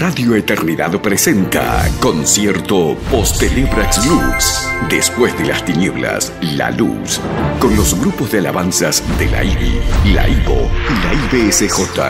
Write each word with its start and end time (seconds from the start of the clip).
Radio 0.00 0.34
Eternidad 0.34 0.98
presenta 1.02 1.86
Concierto 2.00 2.96
Postelebrax 3.10 4.06
Lux. 4.06 4.66
Después 4.88 5.36
de 5.36 5.44
las 5.44 5.62
tinieblas, 5.62 6.32
la 6.40 6.70
luz. 6.70 7.20
Con 7.58 7.76
los 7.76 7.94
grupos 8.00 8.32
de 8.32 8.38
alabanzas 8.38 9.04
de 9.18 9.26
la 9.26 9.44
IBI, 9.44 9.78
la 10.14 10.26
IVO 10.26 10.70
y 10.88 11.36
la 11.36 11.44
IBSJ. 11.44 12.00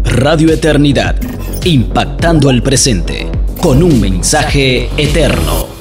Radio 0.03 0.51
Eternidad, 0.51 1.15
impactando 1.65 2.49
el 2.49 2.61
presente 2.61 3.29
con 3.61 3.81
un 3.81 3.99
mensaje 3.99 4.89
eterno. 4.97 5.72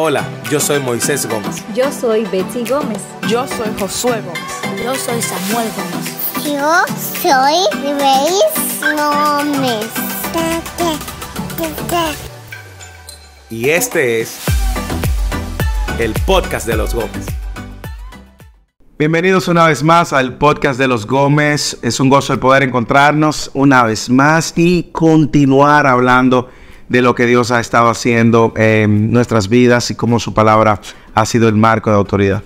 Hola, 0.00 0.24
yo 0.48 0.60
soy 0.60 0.78
Moisés 0.78 1.28
Gómez. 1.28 1.64
Yo 1.74 1.90
soy 1.90 2.24
Betsy 2.26 2.64
Gómez. 2.64 3.02
Yo 3.26 3.48
soy 3.48 3.66
Josué 3.80 4.20
Gómez. 4.20 4.84
Yo 4.84 4.94
soy 4.94 5.20
Samuel 5.20 5.68
Gómez. 5.76 6.44
Yo 6.44 6.84
soy 7.20 7.56
Grace 7.82 8.94
Gómez. 8.94 9.88
Y 13.50 13.70
este 13.70 14.20
es 14.20 14.38
el 15.98 16.14
podcast 16.24 16.68
de 16.68 16.76
los 16.76 16.94
Gómez. 16.94 17.26
Bienvenidos 19.00 19.48
una 19.48 19.66
vez 19.66 19.82
más 19.82 20.12
al 20.12 20.38
podcast 20.38 20.78
de 20.78 20.86
los 20.86 21.08
Gómez. 21.08 21.76
Es 21.82 21.98
un 21.98 22.08
gozo 22.08 22.32
el 22.32 22.38
poder 22.38 22.62
encontrarnos 22.62 23.50
una 23.52 23.82
vez 23.82 24.08
más 24.08 24.52
y 24.54 24.84
continuar 24.92 25.88
hablando 25.88 26.50
de 26.88 27.02
lo 27.02 27.14
que 27.14 27.26
Dios 27.26 27.50
ha 27.50 27.60
estado 27.60 27.88
haciendo 27.88 28.52
en 28.56 29.12
nuestras 29.12 29.48
vidas 29.48 29.90
y 29.90 29.94
cómo 29.94 30.18
su 30.18 30.34
palabra 30.34 30.80
ha 31.14 31.26
sido 31.26 31.48
el 31.48 31.54
marco 31.54 31.90
de 31.90 31.96
autoridad. 31.96 32.42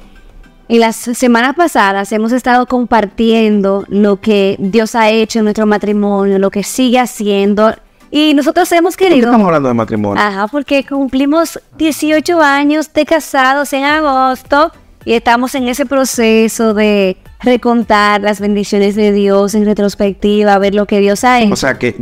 Y 0.69 0.79
las 0.79 0.97
semanas 0.97 1.55
pasadas 1.55 2.11
hemos 2.13 2.33
estado 2.33 2.67
compartiendo 2.67 3.85
lo 3.89 4.21
que 4.21 4.57
Dios 4.59 4.95
ha 4.95 5.11
hecho 5.11 5.41
en 5.41 5.45
nuestro 5.45 5.67
matrimonio, 5.67 6.39
lo 6.39 6.51
que 6.51 6.63
sigue 6.63 6.99
haciendo. 6.99 7.75
Y 8.11 8.33
nosotros 8.35 8.71
hemos 8.73 8.97
querido... 8.97 9.17
¿Por 9.17 9.25
qué 9.25 9.31
estamos 9.33 9.47
hablando 9.47 9.69
de 9.69 9.75
matrimonio? 9.75 10.23
Ajá, 10.23 10.47
porque 10.49 10.85
cumplimos 10.85 11.61
18 11.77 12.41
años 12.41 12.93
de 12.93 13.05
casados 13.05 13.73
en 13.73 13.85
agosto 13.85 14.73
y 15.05 15.15
estamos 15.15 15.55
en 15.55 15.69
ese 15.69 15.85
proceso 15.85 16.75
de 16.75 17.17
recontar 17.41 18.21
las 18.21 18.41
bendiciones 18.41 18.95
de 18.95 19.13
Dios 19.13 19.55
en 19.55 19.65
retrospectiva, 19.65 20.57
ver 20.59 20.75
lo 20.75 20.87
que 20.87 21.01
Dios 21.01 21.25
ha 21.25 21.41
hecho. 21.41 21.53
O 21.53 21.57
sea 21.57 21.79
que 21.79 21.97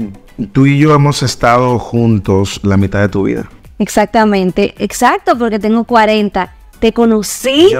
tú 0.52 0.66
y 0.66 0.78
yo 0.78 0.94
hemos 0.94 1.22
estado 1.22 1.78
juntos 1.78 2.60
la 2.62 2.76
mitad 2.76 3.00
de 3.00 3.08
tu 3.08 3.24
vida. 3.24 3.48
Exactamente, 3.78 4.74
exacto, 4.78 5.36
porque 5.38 5.58
tengo 5.58 5.84
40. 5.84 6.54
Te 6.78 6.92
conocí 6.92 7.70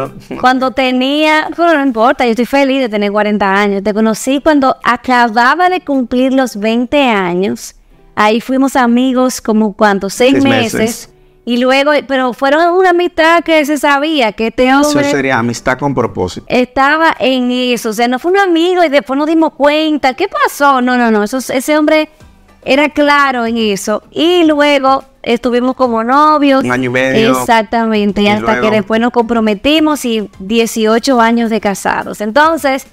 cuando 0.41 0.72
tenía, 0.72 1.48
pero 1.56 1.75
no 1.75 1.84
importa, 1.84 2.25
yo 2.25 2.31
estoy 2.31 2.44
feliz 2.44 2.81
de 2.81 2.88
tener 2.91 3.11
40 3.11 3.55
años. 3.55 3.83
Te 3.83 3.94
conocí 3.94 4.41
cuando 4.42 4.77
acababa 4.84 5.70
de 5.70 5.81
cumplir 5.81 6.34
los 6.34 6.56
20 6.56 7.03
años. 7.09 7.76
Ahí 8.15 8.43
fuimos 8.43 8.77
amigos 8.77 9.41
como 9.41 9.72
cuántos, 9.72 10.12
seis, 10.12 10.42
meses 10.44 11.10
y 11.50 11.56
luego, 11.56 11.92
pero 12.06 12.32
fueron 12.32 12.75
una 12.75 12.91
amistad 12.91 13.42
que 13.42 13.65
se 13.65 13.78
sabía 13.78 14.32
que 14.32 14.48
este 14.48 14.72
hombre... 14.72 15.00
Eso 15.00 15.10
sería 15.10 15.38
amistad 15.38 15.78
con 15.78 15.94
propósito. 15.94 16.47
Estaba 16.48 17.16
en 17.19 17.50
eso, 17.50 17.91
o 17.91 17.92
sea, 17.92 18.06
no 18.09 18.19
fue 18.19 18.31
un 18.32 18.38
amigo 18.38 18.84
y 18.84 18.88
después 18.88 19.19
nos 19.19 19.27
dimos 19.27 19.54
cuenta. 19.54 20.15
¿Qué 20.15 20.28
pasó? 20.28 20.81
No, 20.81 20.97
no, 20.97 21.10
no, 21.10 21.25
eso, 21.25 21.38
ese 21.38 21.77
hombre 21.77 22.09
era 22.65 22.88
claro 22.88 23.47
en 23.47 23.56
eso. 23.56 24.03
Y 24.10 24.44
luego 24.44 25.04
estuvimos 25.22 25.76
como 25.76 26.04
novios. 26.04 26.65
Un 26.65 26.72
año 26.72 26.91
y 26.91 26.93
medio. 26.93 27.38
Exactamente, 27.38 28.22
y, 28.22 28.28
hasta 28.28 28.60
que 28.60 28.71
después 28.71 29.00
nos 29.00 29.12
comprometimos 29.12 30.04
y 30.04 30.28
18 30.38 31.21
años 31.21 31.50
de 31.50 31.60
casados. 31.60 32.21
Entonces, 32.21 32.87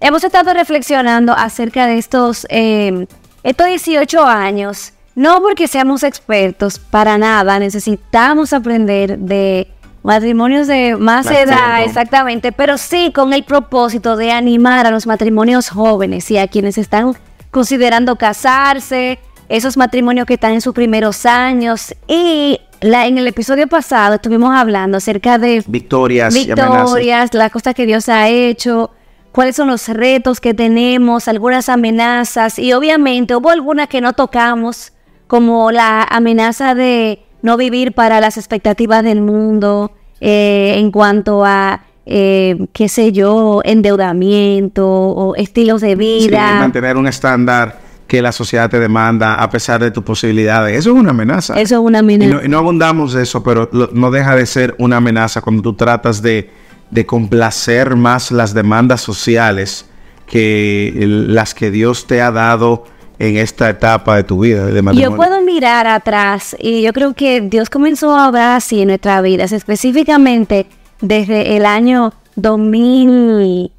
hemos 0.00 0.24
estado 0.24 0.52
reflexionando 0.54 1.32
acerca 1.32 1.86
de 1.86 1.98
estos, 1.98 2.46
eh, 2.50 3.06
estos 3.42 3.66
18 3.66 4.24
años 4.24 4.92
no 5.14 5.42
porque 5.42 5.68
seamos 5.68 6.02
expertos, 6.02 6.78
para 6.78 7.18
nada, 7.18 7.58
necesitamos 7.58 8.52
aprender 8.52 9.18
de 9.18 9.68
matrimonios 10.02 10.66
de 10.66 10.96
más, 10.96 11.26
edad, 11.26 11.82
exactamente, 11.82 12.52
pero 12.52 12.78
sí 12.78 13.12
con 13.12 13.32
el 13.32 13.44
propósito 13.44 14.16
de 14.16 14.32
animar 14.32 14.86
a 14.86 14.90
los 14.90 15.06
matrimonios 15.06 15.68
jóvenes 15.68 16.30
y 16.30 16.38
a 16.38 16.48
quienes 16.48 16.78
están 16.78 17.14
considerando 17.50 18.16
casarse, 18.16 19.18
esos 19.48 19.76
matrimonios 19.76 20.26
que 20.26 20.34
están 20.34 20.52
en 20.52 20.60
sus 20.60 20.72
primeros 20.72 21.26
años. 21.26 21.94
Y 22.06 22.60
la, 22.80 23.06
en 23.06 23.18
el 23.18 23.26
episodio 23.26 23.66
pasado 23.66 24.14
estuvimos 24.14 24.54
hablando 24.54 24.98
acerca 24.98 25.38
de 25.38 25.62
victorias, 25.66 26.32
victorias, 26.32 27.34
las 27.34 27.50
cosas 27.50 27.74
que 27.74 27.84
Dios 27.84 28.08
ha 28.08 28.28
hecho, 28.28 28.90
cuáles 29.32 29.56
son 29.56 29.68
los 29.68 29.88
retos 29.88 30.40
que 30.40 30.54
tenemos, 30.54 31.26
algunas 31.26 31.68
amenazas. 31.68 32.58
Y 32.58 32.72
obviamente 32.72 33.34
hubo 33.34 33.50
algunas 33.50 33.88
que 33.88 34.00
no 34.00 34.12
tocamos 34.12 34.92
como 35.26 35.72
la 35.72 36.04
amenaza 36.04 36.74
de 36.74 37.24
no 37.42 37.56
vivir 37.56 37.92
para 37.92 38.20
las 38.20 38.36
expectativas 38.36 39.02
del 39.02 39.20
mundo 39.20 39.92
eh, 40.20 40.74
en 40.76 40.90
cuanto 40.90 41.44
a, 41.44 41.84
eh, 42.12 42.66
qué 42.72 42.88
sé 42.88 43.12
yo, 43.12 43.60
endeudamiento 43.64 44.86
o 44.88 45.36
estilos 45.36 45.80
de 45.80 45.94
vida. 45.94 46.58
mantener 46.58 46.96
un 46.96 47.06
estándar 47.06 47.78
que 48.08 48.20
la 48.20 48.32
sociedad 48.32 48.68
te 48.68 48.80
demanda 48.80 49.34
a 49.34 49.48
pesar 49.48 49.80
de 49.80 49.92
tus 49.92 50.02
posibilidades. 50.02 50.76
Eso 50.76 50.90
es 50.90 50.96
una 50.96 51.10
amenaza. 51.10 51.54
Eso 51.60 51.76
es 51.76 51.80
una 51.80 52.00
amenaza. 52.00 52.44
Y 52.44 52.48
no, 52.48 52.58
abundamos 52.58 53.12
de 53.12 53.22
eso, 53.22 53.44
pero 53.44 53.70
no 53.92 54.10
deja 54.10 54.34
de 54.34 54.44
ser 54.46 54.74
una 54.78 54.96
amenaza 54.96 55.40
cuando 55.40 55.62
tú 55.62 55.74
tratas 55.74 56.20
de, 56.20 56.50
de 56.90 57.06
complacer 57.06 57.94
más 57.94 58.32
las 58.32 58.54
demandas 58.54 59.00
sociales 59.00 59.86
que 60.26 60.92
las 61.06 61.54
que 61.54 61.70
Dios 61.70 62.08
te 62.08 62.20
ha 62.20 62.32
dado 62.32 62.86
en 63.20 63.36
esta 63.36 63.70
etapa 63.70 64.16
de 64.16 64.24
tu 64.24 64.40
vida 64.40 64.66
de? 64.66 64.82
Yo 64.94 65.14
puedo 65.14 65.40
mirar 65.42 65.86
atrás 65.86 66.56
y 66.58 66.82
yo 66.82 66.92
creo 66.92 67.14
que 67.14 67.42
Dios 67.42 67.70
comenzó 67.70 68.16
a 68.16 68.28
obrar 68.28 68.56
así 68.56 68.80
en 68.80 68.88
nuestra 68.88 69.20
vida, 69.20 69.44
específicamente 69.44 70.66
desde 71.00 71.56
el 71.56 71.66
año 71.66 72.12
2000, 72.36 73.70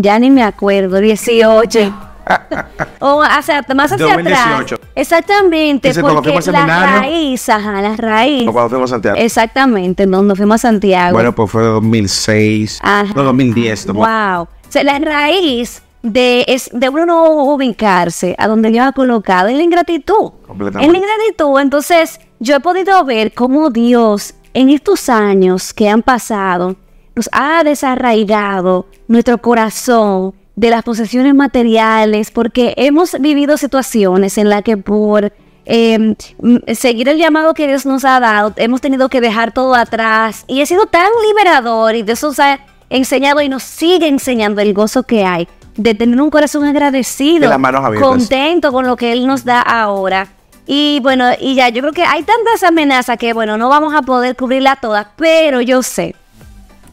ya 0.00 0.18
ni 0.18 0.30
me 0.30 0.42
acuerdo, 0.42 1.00
18. 1.00 1.92
o 3.00 3.22
hacia, 3.22 3.64
más 3.74 3.92
hacia 3.92 4.06
2018. 4.06 4.74
atrás. 4.74 4.90
Exactamente, 4.94 5.92
porque 6.00 6.38
la 6.52 7.00
raíz, 7.00 7.48
ajá, 7.48 7.82
la 7.82 7.96
raíz. 7.96 8.48
cuando 8.50 8.70
fuimos 8.70 8.90
a 8.90 8.94
Santiago. 8.94 9.16
Exactamente, 9.18 10.06
donde 10.06 10.36
fuimos 10.36 10.56
a 10.56 10.58
Santiago. 10.68 11.12
Bueno, 11.12 11.34
pues 11.34 11.50
fue 11.50 11.62
2006, 11.62 12.80
ajá. 12.82 13.12
no, 13.14 13.24
2010. 13.24 13.86
Wow. 13.88 14.04
O 14.06 14.48
sea, 14.68 14.84
la 14.84 14.98
raíz 14.98 15.82
de, 16.02 16.44
es, 16.48 16.70
de 16.72 16.88
uno 16.88 17.06
no 17.06 17.44
ubicarse 17.44 18.34
a 18.38 18.48
donde 18.48 18.70
Dios 18.70 18.86
ha 18.86 18.92
colocado 18.92 19.48
en 19.48 19.56
la 19.56 19.62
ingratitud. 19.62 20.32
En 20.48 20.92
la 20.92 20.98
ingratitud, 20.98 21.60
entonces 21.60 22.20
yo 22.38 22.56
he 22.56 22.60
podido 22.60 23.04
ver 23.04 23.32
cómo 23.34 23.70
Dios 23.70 24.34
en 24.54 24.70
estos 24.70 25.08
años 25.08 25.72
que 25.72 25.88
han 25.88 26.02
pasado 26.02 26.76
nos 27.14 27.28
ha 27.32 27.62
desarraigado 27.64 28.86
nuestro 29.08 29.38
corazón 29.38 30.34
de 30.56 30.70
las 30.70 30.82
posesiones 30.82 31.34
materiales 31.34 32.30
porque 32.30 32.74
hemos 32.76 33.18
vivido 33.20 33.56
situaciones 33.56 34.38
en 34.38 34.48
las 34.48 34.62
que 34.62 34.76
por 34.76 35.32
em, 35.64 36.14
seguir 36.74 37.08
el 37.08 37.18
llamado 37.18 37.54
que 37.54 37.66
Dios 37.66 37.86
nos 37.86 38.04
ha 38.04 38.20
dado 38.20 38.52
hemos 38.56 38.80
tenido 38.80 39.08
que 39.08 39.20
dejar 39.20 39.52
todo 39.52 39.74
atrás 39.74 40.44
y 40.46 40.60
ha 40.60 40.66
sido 40.66 40.86
tan 40.86 41.08
liberador 41.26 41.94
y 41.94 42.02
Dios 42.02 42.22
nos 42.22 42.38
ha 42.40 42.60
enseñado 42.88 43.40
y 43.40 43.48
nos 43.48 43.62
sigue 43.62 44.08
enseñando 44.08 44.60
el 44.60 44.74
gozo 44.74 45.04
que 45.04 45.24
hay 45.24 45.48
de 45.76 45.94
tener 45.94 46.20
un 46.20 46.30
corazón 46.30 46.64
agradecido, 46.64 47.50
contento 48.00 48.72
con 48.72 48.86
lo 48.86 48.96
que 48.96 49.12
Él 49.12 49.26
nos 49.26 49.44
da 49.44 49.62
ahora. 49.62 50.28
Y 50.66 51.00
bueno, 51.02 51.26
y 51.40 51.54
ya, 51.54 51.68
yo 51.68 51.80
creo 51.80 51.92
que 51.92 52.04
hay 52.04 52.22
tantas 52.22 52.62
amenazas 52.62 53.16
que, 53.18 53.32
bueno, 53.32 53.58
no 53.58 53.68
vamos 53.68 53.94
a 53.94 54.02
poder 54.02 54.36
cubrirla 54.36 54.76
todas, 54.76 55.06
pero 55.16 55.60
yo 55.60 55.82
sé, 55.82 56.14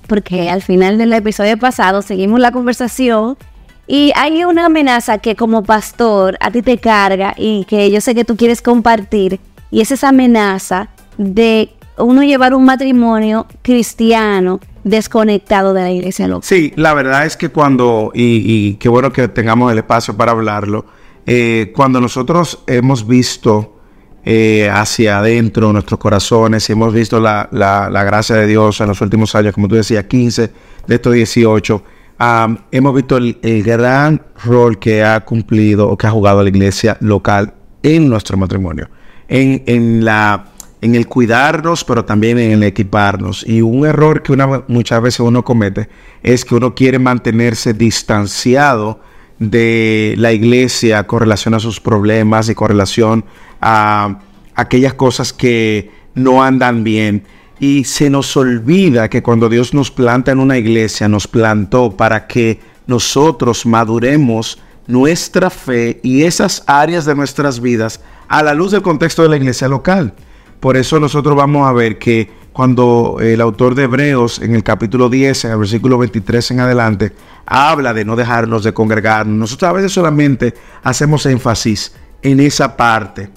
porque 0.07 0.49
al 0.49 0.61
final 0.61 0.97
del 0.97 1.13
episodio 1.13 1.57
pasado 1.57 2.01
seguimos 2.01 2.39
la 2.39 2.51
conversación 2.51 3.37
y 3.85 4.11
hay 4.15 4.43
una 4.43 4.65
amenaza 4.65 5.19
que 5.19 5.35
como 5.35 5.63
pastor 5.63 6.37
a 6.39 6.51
ti 6.51 6.61
te 6.61 6.77
carga 6.77 7.35
y 7.37 7.65
que 7.65 7.91
yo 7.91 8.01
sé 8.01 8.15
que 8.15 8.25
tú 8.25 8.35
quieres 8.35 8.61
compartir, 8.61 9.39
y 9.69 9.81
es 9.81 9.91
esa 9.91 10.09
amenaza 10.09 10.89
de 11.17 11.69
uno 11.97 12.23
llevar 12.23 12.53
un 12.53 12.65
matrimonio 12.65 13.47
cristiano 13.61 14.59
desconectado 14.83 15.73
de 15.73 15.81
la 15.81 15.91
iglesia 15.91 16.27
local. 16.27 16.43
Sí, 16.43 16.73
la 16.75 16.93
verdad 16.93 17.25
es 17.25 17.35
que 17.35 17.49
cuando, 17.49 18.11
y, 18.13 18.41
y 18.45 18.75
qué 18.75 18.87
bueno 18.87 19.11
que 19.11 19.27
tengamos 19.27 19.71
el 19.71 19.79
espacio 19.79 20.15
para 20.15 20.31
hablarlo, 20.31 20.85
eh, 21.29 21.73
cuando 21.75 21.99
nosotros 21.99 22.63
hemos 22.67 23.05
visto 23.05 23.75
eh, 24.23 24.69
hacia 24.71 25.19
adentro 25.19 25.73
nuestros 25.73 25.99
corazones 25.99 26.69
y 26.69 26.71
hemos 26.71 26.93
visto 26.93 27.19
la, 27.19 27.49
la, 27.51 27.89
la, 27.89 28.03
gracia 28.05 28.37
de 28.37 28.47
Dios 28.47 28.79
en 28.79 28.87
los 28.87 29.01
últimos 29.01 29.35
años, 29.35 29.53
como 29.53 29.67
tú 29.67 29.75
decías, 29.75 30.05
15 30.05 30.51
de 30.87 30.95
estos 30.95 31.13
18, 31.13 31.83
um, 32.19 32.57
hemos 32.71 32.95
visto 32.95 33.17
el, 33.17 33.37
el, 33.41 33.61
gran 33.61 34.21
rol 34.45 34.79
que 34.79 35.03
ha 35.03 35.19
cumplido 35.25 35.89
o 35.89 35.97
que 35.97 36.07
ha 36.07 36.11
jugado 36.11 36.41
la 36.43 36.49
iglesia 36.49 36.97
local 37.01 37.53
en 37.83 38.07
nuestro 38.07 38.37
matrimonio, 38.37 38.89
en, 39.27 39.63
en 39.65 40.05
la 40.05 40.45
en 40.79 40.95
el 40.95 41.07
cuidarnos, 41.07 41.83
pero 41.83 42.05
también 42.05 42.37
en 42.37 42.51
el 42.51 42.63
equiparnos. 42.63 43.45
Y 43.45 43.61
un 43.61 43.85
error 43.85 44.21
que 44.21 44.31
una, 44.31 44.63
muchas 44.67 45.01
veces 45.01 45.19
uno 45.21 45.43
comete 45.43 45.89
es 46.23 46.45
que 46.45 46.55
uno 46.55 46.75
quiere 46.75 46.99
mantenerse 46.99 47.73
distanciado 47.73 49.01
de 49.39 50.15
la 50.17 50.31
iglesia 50.33 51.05
con 51.05 51.19
relación 51.19 51.53
a 51.53 51.59
sus 51.59 51.79
problemas 51.79 52.49
y 52.49 52.55
con 52.55 52.69
relación 52.69 53.25
a 53.61 54.19
aquellas 54.55 54.93
cosas 54.93 55.33
que 55.33 55.91
no 56.15 56.43
andan 56.43 56.83
bien. 56.83 57.23
Y 57.59 57.85
se 57.85 58.09
nos 58.09 58.35
olvida 58.37 59.09
que 59.09 59.23
cuando 59.23 59.49
Dios 59.49 59.73
nos 59.73 59.89
planta 59.89 60.31
en 60.31 60.39
una 60.39 60.57
iglesia, 60.57 61.07
nos 61.07 61.27
plantó 61.27 61.95
para 61.95 62.27
que 62.27 62.59
nosotros 62.85 63.65
maduremos 63.65 64.59
nuestra 64.85 65.49
fe 65.49 65.99
y 66.03 66.23
esas 66.23 66.63
áreas 66.65 67.05
de 67.05 67.15
nuestras 67.15 67.59
vidas 67.59 67.99
a 68.27 68.43
la 68.43 68.53
luz 68.53 68.71
del 68.71 68.81
contexto 68.81 69.23
de 69.23 69.29
la 69.29 69.37
iglesia 69.37 69.67
local. 69.67 70.13
Por 70.59 70.77
eso 70.77 70.99
nosotros 70.99 71.35
vamos 71.35 71.67
a 71.67 71.73
ver 71.73 71.99
que 71.99 72.29
cuando 72.57 73.17
el 73.21 73.39
autor 73.39 73.75
de 73.75 73.83
Hebreos 73.83 74.41
en 74.41 74.55
el 74.55 74.63
capítulo 74.63 75.09
10, 75.09 75.45
en 75.45 75.51
el 75.51 75.59
versículo 75.59 75.99
23 75.99 76.49
en 76.49 76.59
adelante, 76.61 77.13
habla 77.45 77.93
de 77.93 78.03
no 78.03 78.15
dejarnos 78.15 78.63
de 78.63 78.73
congregarnos, 78.73 79.37
nosotros 79.37 79.69
a 79.69 79.73
veces 79.73 79.91
solamente 79.91 80.55
hacemos 80.81 81.27
énfasis 81.27 81.93
en 82.23 82.39
esa 82.39 82.75
parte, 82.75 83.29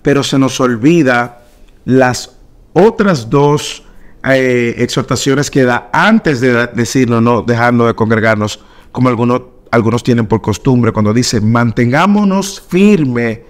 pero 0.00 0.22
se 0.22 0.38
nos 0.38 0.60
olvida 0.60 1.42
las 1.86 2.36
otras 2.72 3.28
dos 3.28 3.82
eh, 4.22 4.76
exhortaciones 4.78 5.50
que 5.50 5.64
da 5.64 5.90
antes 5.92 6.40
de 6.40 6.68
decirnos 6.68 7.20
no 7.20 7.42
dejarnos 7.42 7.88
de 7.88 7.94
congregarnos, 7.94 8.60
como 8.92 9.08
algunos, 9.08 9.42
algunos 9.72 10.04
tienen 10.04 10.28
por 10.28 10.40
costumbre, 10.40 10.92
cuando 10.92 11.12
dice 11.12 11.40
mantengámonos 11.40 12.60
firme 12.60 13.42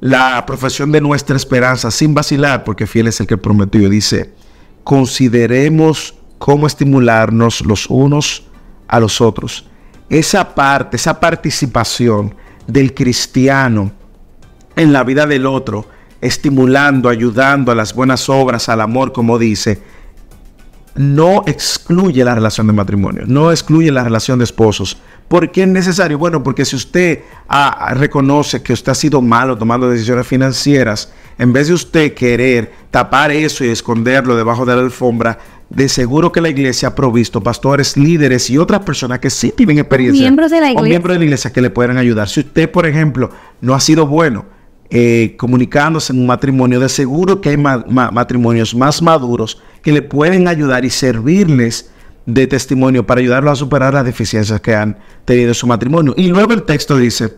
la 0.00 0.44
profesión 0.44 0.92
de 0.92 1.00
nuestra 1.00 1.34
esperanza 1.34 1.90
sin 1.90 2.12
vacilar, 2.12 2.62
porque 2.62 2.86
fiel 2.86 3.06
es 3.06 3.18
el 3.20 3.26
que 3.26 3.38
prometió. 3.38 3.88
Dice, 3.88 4.34
consideremos 4.86 6.14
cómo 6.38 6.68
estimularnos 6.68 7.62
los 7.62 7.90
unos 7.90 8.44
a 8.86 9.00
los 9.00 9.20
otros. 9.20 9.66
Esa 10.08 10.54
parte, 10.54 10.96
esa 10.96 11.18
participación 11.18 12.36
del 12.68 12.94
cristiano 12.94 13.90
en 14.76 14.92
la 14.92 15.02
vida 15.02 15.26
del 15.26 15.44
otro, 15.44 15.88
estimulando, 16.20 17.08
ayudando 17.08 17.72
a 17.72 17.74
las 17.74 17.94
buenas 17.96 18.28
obras, 18.28 18.68
al 18.68 18.80
amor, 18.80 19.12
como 19.12 19.40
dice, 19.40 19.82
no 20.94 21.42
excluye 21.46 22.22
la 22.22 22.36
relación 22.36 22.68
de 22.68 22.72
matrimonio, 22.72 23.24
no 23.26 23.50
excluye 23.50 23.90
la 23.90 24.04
relación 24.04 24.38
de 24.38 24.44
esposos. 24.44 24.98
¿Por 25.28 25.50
qué 25.50 25.62
es 25.62 25.68
necesario? 25.68 26.18
Bueno, 26.18 26.42
porque 26.42 26.64
si 26.64 26.76
usted 26.76 27.20
ah, 27.48 27.92
reconoce 27.94 28.62
que 28.62 28.72
usted 28.72 28.92
ha 28.92 28.94
sido 28.94 29.20
malo 29.20 29.58
tomando 29.58 29.88
decisiones 29.90 30.26
financieras, 30.26 31.12
en 31.38 31.52
vez 31.52 31.68
de 31.68 31.74
usted 31.74 32.14
querer 32.14 32.72
tapar 32.90 33.32
eso 33.32 33.64
y 33.64 33.68
esconderlo 33.68 34.36
debajo 34.36 34.64
de 34.64 34.76
la 34.76 34.82
alfombra, 34.82 35.38
de 35.68 35.88
seguro 35.88 36.30
que 36.30 36.40
la 36.40 36.48
iglesia 36.48 36.88
ha 36.88 36.94
provisto 36.94 37.42
pastores, 37.42 37.96
líderes 37.96 38.48
y 38.50 38.58
otras 38.58 38.82
personas 38.82 39.18
que 39.18 39.30
sí 39.30 39.52
tienen 39.56 39.78
experiencia. 39.78 40.22
Miembros 40.22 40.52
de 40.52 40.60
la 40.60 40.70
iglesia. 40.70 40.80
O 40.80 40.88
miembros 40.88 41.14
de 41.14 41.18
la 41.18 41.24
iglesia 41.24 41.52
que 41.52 41.60
le 41.60 41.70
puedan 41.70 41.98
ayudar. 41.98 42.28
Si 42.28 42.40
usted, 42.40 42.70
por 42.70 42.86
ejemplo, 42.86 43.30
no 43.60 43.74
ha 43.74 43.80
sido 43.80 44.06
bueno, 44.06 44.46
eh, 44.90 45.34
comunicándose 45.36 46.12
en 46.12 46.20
un 46.20 46.26
matrimonio, 46.26 46.78
de 46.78 46.88
seguro 46.88 47.40
que 47.40 47.48
hay 47.48 47.56
ma 47.56 47.84
ma 47.88 48.12
matrimonios 48.12 48.72
más 48.76 49.02
maduros 49.02 49.60
que 49.82 49.90
le 49.90 50.02
pueden 50.02 50.46
ayudar 50.46 50.84
y 50.84 50.90
servirles 50.90 51.90
de 52.26 52.46
testimonio 52.46 53.06
para 53.06 53.20
ayudarlos 53.20 53.52
a 53.52 53.56
superar 53.56 53.94
las 53.94 54.04
deficiencias 54.04 54.60
que 54.60 54.74
han 54.74 54.98
tenido 55.24 55.48
en 55.48 55.54
su 55.54 55.66
matrimonio. 55.66 56.12
Y 56.16 56.28
luego 56.28 56.52
el 56.52 56.64
texto 56.64 56.96
dice, 56.96 57.36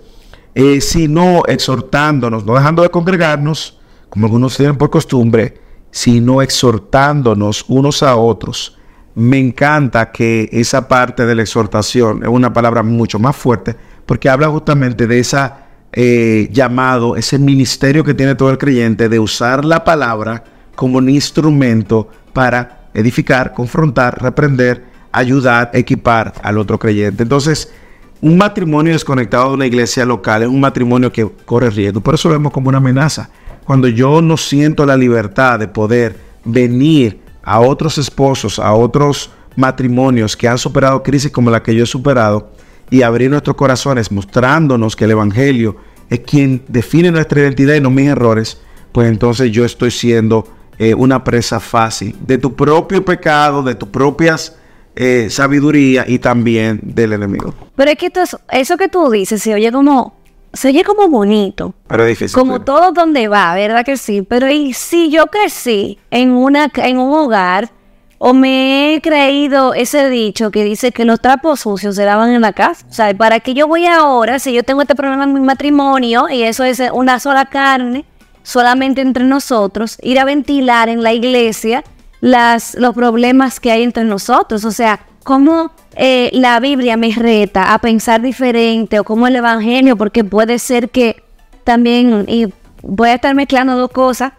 eh, 0.55 0.81
sino 0.81 1.43
exhortándonos, 1.47 2.45
no 2.45 2.55
dejando 2.55 2.83
de 2.83 2.91
congregarnos, 2.91 3.79
como 4.09 4.27
algunos 4.27 4.57
tienen 4.57 4.77
por 4.77 4.91
costumbre, 4.91 5.61
sino 5.91 6.43
exhortándonos 6.43 7.65
unos 7.69 8.03
a 8.03 8.17
otros. 8.17 8.79
Me 9.15 9.39
encanta 9.39 10.11
que 10.11 10.49
esa 10.53 10.89
parte 10.89 11.27
de 11.27 11.35
la 11.35 11.43
exhortación 11.43 12.23
es 12.23 12.29
una 12.29 12.53
palabra 12.53 12.83
mucho 12.83 13.19
más 13.19 13.37
fuerte, 13.37 13.77
porque 14.07 14.29
habla 14.29 14.49
justamente 14.49 15.07
de 15.07 15.19
esa 15.19 15.67
eh, 15.93 16.49
llamado, 16.53 17.17
ese 17.17 17.39
ministerio 17.39 18.05
que 18.05 18.15
tiene 18.15 18.35
todo 18.35 18.51
el 18.51 18.59
creyente 18.59 19.09
de 19.09 19.19
usar 19.19 19.65
la 19.65 19.85
palabra 19.85 20.45
como 20.75 20.99
un 20.99 21.09
instrumento 21.09 22.09
para 22.33 22.78
edificar, 22.99 23.53
confrontar, 23.53 24.21
reprender, 24.21 24.85
ayudar, 25.13 25.71
equipar 25.73 26.35
al 26.43 26.59
otro 26.59 26.79
creyente. 26.79 27.23
Entonces, 27.23 27.73
un 28.21 28.37
matrimonio 28.37 28.93
desconectado 28.93 29.49
de 29.49 29.55
una 29.55 29.67
iglesia 29.67 30.05
local 30.05 30.43
es 30.43 30.49
un 30.49 30.61
matrimonio 30.61 31.13
que 31.13 31.29
corre 31.45 31.71
riesgo. 31.71 32.01
Por 32.01 32.15
eso 32.15 32.29
lo 32.29 32.35
vemos 32.35 32.53
como 32.53 32.69
una 32.69 32.79
amenaza. 32.79 33.31
Cuando 33.65 33.87
yo 33.89 34.21
no 34.21 34.37
siento 34.37 34.85
la 34.85 34.97
libertad 34.97 35.59
de 35.59 35.69
poder 35.69 36.17
venir 36.45 37.21
a 37.43 37.61
otros 37.61 37.99
esposos, 37.99 38.59
a 38.59 38.73
otros 38.73 39.31
matrimonios 39.57 40.37
que 40.37 40.49
han 40.49 40.59
superado 40.59 41.03
crisis 41.03 41.31
como 41.31 41.51
la 41.51 41.63
que 41.63 41.75
yo 41.75 41.85
he 41.85 41.87
superado, 41.87 42.51
y 42.91 43.03
abrir 43.03 43.31
nuestros 43.31 43.57
corazones 43.57 44.11
mostrándonos 44.11 44.97
que 44.97 45.05
el 45.05 45.11
Evangelio 45.11 45.77
es 46.09 46.21
quien 46.21 46.63
define 46.69 47.11
nuestra 47.11 47.41
identidad 47.41 47.75
y 47.75 47.81
no 47.81 47.91
mis 47.91 48.09
errores, 48.09 48.59
pues 48.93 49.09
entonces 49.09 49.53
yo 49.53 49.65
estoy 49.65 49.91
siendo 49.91 50.49
eh, 50.79 50.95
una 50.95 51.25
presa 51.25 51.61
fácil 51.61 52.15
de 52.21 52.39
tu 52.39 52.55
propio 52.55 53.05
pecado, 53.05 53.63
de 53.63 53.75
tus 53.75 53.89
propias 53.89 54.57
eh, 54.95 55.29
sabiduría 55.31 56.05
y 56.07 56.19
también 56.19 56.81
del 56.83 57.13
enemigo. 57.13 57.55
Pero 57.77 57.91
es 57.91 57.97
que 57.97 58.07
esto, 58.07 58.23
eso 58.51 58.77
que 58.77 58.89
tú 58.89 59.11
dices 59.11 59.43
se 59.43 59.55
oye 59.55 59.71
como, 59.71 60.15
se 60.53 60.69
oye 60.69 60.85
como 60.85 61.09
bonito. 61.09 61.75
Pero 61.87 62.05
es 62.05 62.09
difícil. 62.11 62.39
Como 62.39 62.63
todo 62.63 62.93
donde 62.93 63.29
va, 63.29 63.55
¿verdad 63.55 63.85
que 63.85 63.97
sí? 63.97 64.23
Pero 64.23 64.51
y 64.51 64.73
si 64.73 65.11
yo 65.11 65.27
crecí 65.27 65.99
en, 66.11 66.31
una, 66.31 66.71
en 66.75 66.99
un 66.99 67.13
hogar 67.13 67.71
o 68.19 68.35
me 68.35 68.95
he 68.95 69.01
creído 69.01 69.75
ese 69.75 70.11
dicho 70.11 70.51
que 70.51 70.65
dice 70.65 70.91
que 70.93 71.05
los 71.05 71.21
trapos 71.21 71.61
sucios 71.61 71.95
se 71.97 72.05
lavan 72.05 72.31
en 72.33 72.41
la 72.41 72.53
casa. 72.53 72.85
O 72.91 72.93
sea, 72.93 73.17
¿para 73.17 73.41
qué 73.41 73.55
yo 73.55 73.69
voy 73.69 73.87
ahora 73.87 74.39
si 74.39 74.53
yo 74.53 74.65
tengo 74.65 74.83
este 74.83 74.95
problema 74.95 75.25
en 75.25 75.33
mi 75.33 75.41
matrimonio 75.41 76.29
y 76.29 76.43
eso 76.43 76.65
es 76.65 76.83
una 76.93 77.21
sola 77.21 77.47
carne, 77.47 78.05
solamente 78.43 79.01
entre 79.01 79.25
nosotros, 79.25 79.99
ir 80.03 80.19
a 80.19 80.25
ventilar 80.25 80.89
en 80.89 81.03
la 81.03 81.13
iglesia 81.13 81.85
las, 82.21 82.75
los 82.75 82.95
problemas 82.95 83.61
que 83.61 83.71
hay 83.71 83.83
entre 83.83 84.05
nosotros? 84.05 84.65
O 84.65 84.73
sea, 84.73 85.01
¿cómo 85.25 85.73
eh, 85.95 86.31
la 86.33 86.59
Biblia 86.61 86.97
me 86.97 87.11
reta 87.13 87.75
a 87.75 87.79
pensar 87.79 88.23
diferente 88.23 89.01
o 89.01 89.05
como 89.05 89.27
el 89.27 89.37
Evangelio? 89.37 89.97
Porque 89.97 90.25
puede 90.25 90.59
ser 90.59 90.91
que 90.91 91.23
también, 91.65 92.25
y 92.29 92.47
voy 92.83 93.11
a 93.11 93.15
estar 93.15 93.35
mezclando 93.35 93.77
dos 93.77 93.91
cosas, 93.91 94.33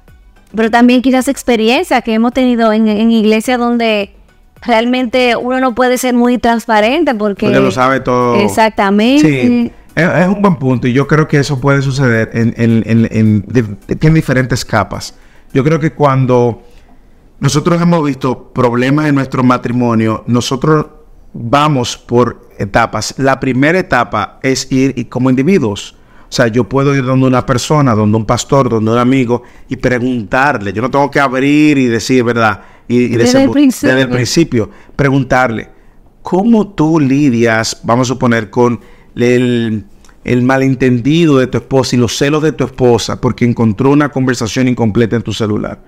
pero 0.56 0.72
también 0.72 1.02
quizás 1.02 1.28
experiencia 1.28 2.02
que 2.02 2.14
hemos 2.14 2.34
tenido 2.34 2.74
en, 2.74 2.88
en 2.88 3.12
iglesias 3.12 3.60
donde 3.60 4.16
realmente 4.62 5.36
uno 5.36 5.60
no 5.60 5.76
puede 5.76 5.98
ser 5.98 6.14
muy 6.14 6.38
transparente 6.38 7.14
porque... 7.16 7.46
Porque 7.46 7.60
lo 7.60 7.72
sabe 7.72 8.00
todo. 8.00 8.36
Exactamente. 8.36 9.48
Sí, 9.48 9.72
es, 10.00 10.28
un 10.28 10.42
buen 10.42 10.56
punto 10.58 10.88
y 10.88 10.94
yo 10.94 11.08
creo 11.08 11.28
que 11.28 11.38
eso 11.38 11.60
puede 11.60 11.82
suceder 11.82 12.30
en, 12.34 12.54
en, 12.58 12.84
en, 12.86 13.46
en, 13.88 14.14
diferentes 14.14 14.66
capas. 14.66 15.16
Yo 15.54 15.64
creo 15.64 15.80
que 15.80 15.92
cuando 15.94 16.62
nosotros 17.40 17.82
hemos 17.82 18.04
visto 18.06 18.52
problemas 18.54 19.08
en 19.08 19.16
nuestro 19.16 19.44
matrimonio, 19.44 20.24
nosotros 20.28 20.86
vamos 21.34 21.98
por 21.98 22.50
etapas. 22.58 23.16
La 23.18 23.40
primera 23.40 23.80
etapa 23.80 24.40
es 24.44 24.72
ir 24.72 24.94
y 24.98 25.06
como 25.06 25.30
individuos. 25.30 25.96
O 26.24 26.32
sea, 26.32 26.48
yo 26.48 26.64
puedo 26.66 26.96
ir 26.96 27.04
donde 27.04 27.26
una 27.26 27.44
persona, 27.46 27.96
donde 27.96 28.18
un 28.18 28.26
pastor, 28.26 28.70
donde 28.70 28.92
un 28.92 28.98
amigo 29.00 29.42
y 29.68 29.78
preguntarle. 29.78 30.72
Yo 30.74 30.82
no 30.82 30.92
tengo 30.92 31.10
que 31.10 31.20
abrir 31.20 31.78
y 31.80 31.88
decir, 31.88 32.24
¿verdad? 32.24 32.62
Y, 32.88 32.98
y 32.98 33.08
Desde 33.18 33.42
el 33.44 33.50
desembu- 33.50 33.54
principio. 33.54 33.90
desde 33.90 34.02
el 34.04 34.10
principio, 34.10 34.70
preguntarle, 34.96 35.70
¿cómo 36.22 36.70
tú 36.70 37.00
lidias, 37.00 37.80
vamos 37.84 38.08
a 38.08 38.14
suponer, 38.14 38.52
con 38.52 38.80
el, 39.16 39.86
el 40.24 40.42
malentendido 40.42 41.38
de 41.38 41.48
tu 41.48 41.58
esposa 41.58 41.96
y 41.96 42.00
los 42.00 42.18
celos 42.18 42.44
de 42.44 42.52
tu 42.52 42.64
esposa 42.64 43.20
porque 43.22 43.46
encontró 43.46 43.90
una 43.92 44.10
conversación 44.10 44.68
incompleta 44.68 45.16
en 45.16 45.22
tu 45.22 45.34
celular? 45.34 45.80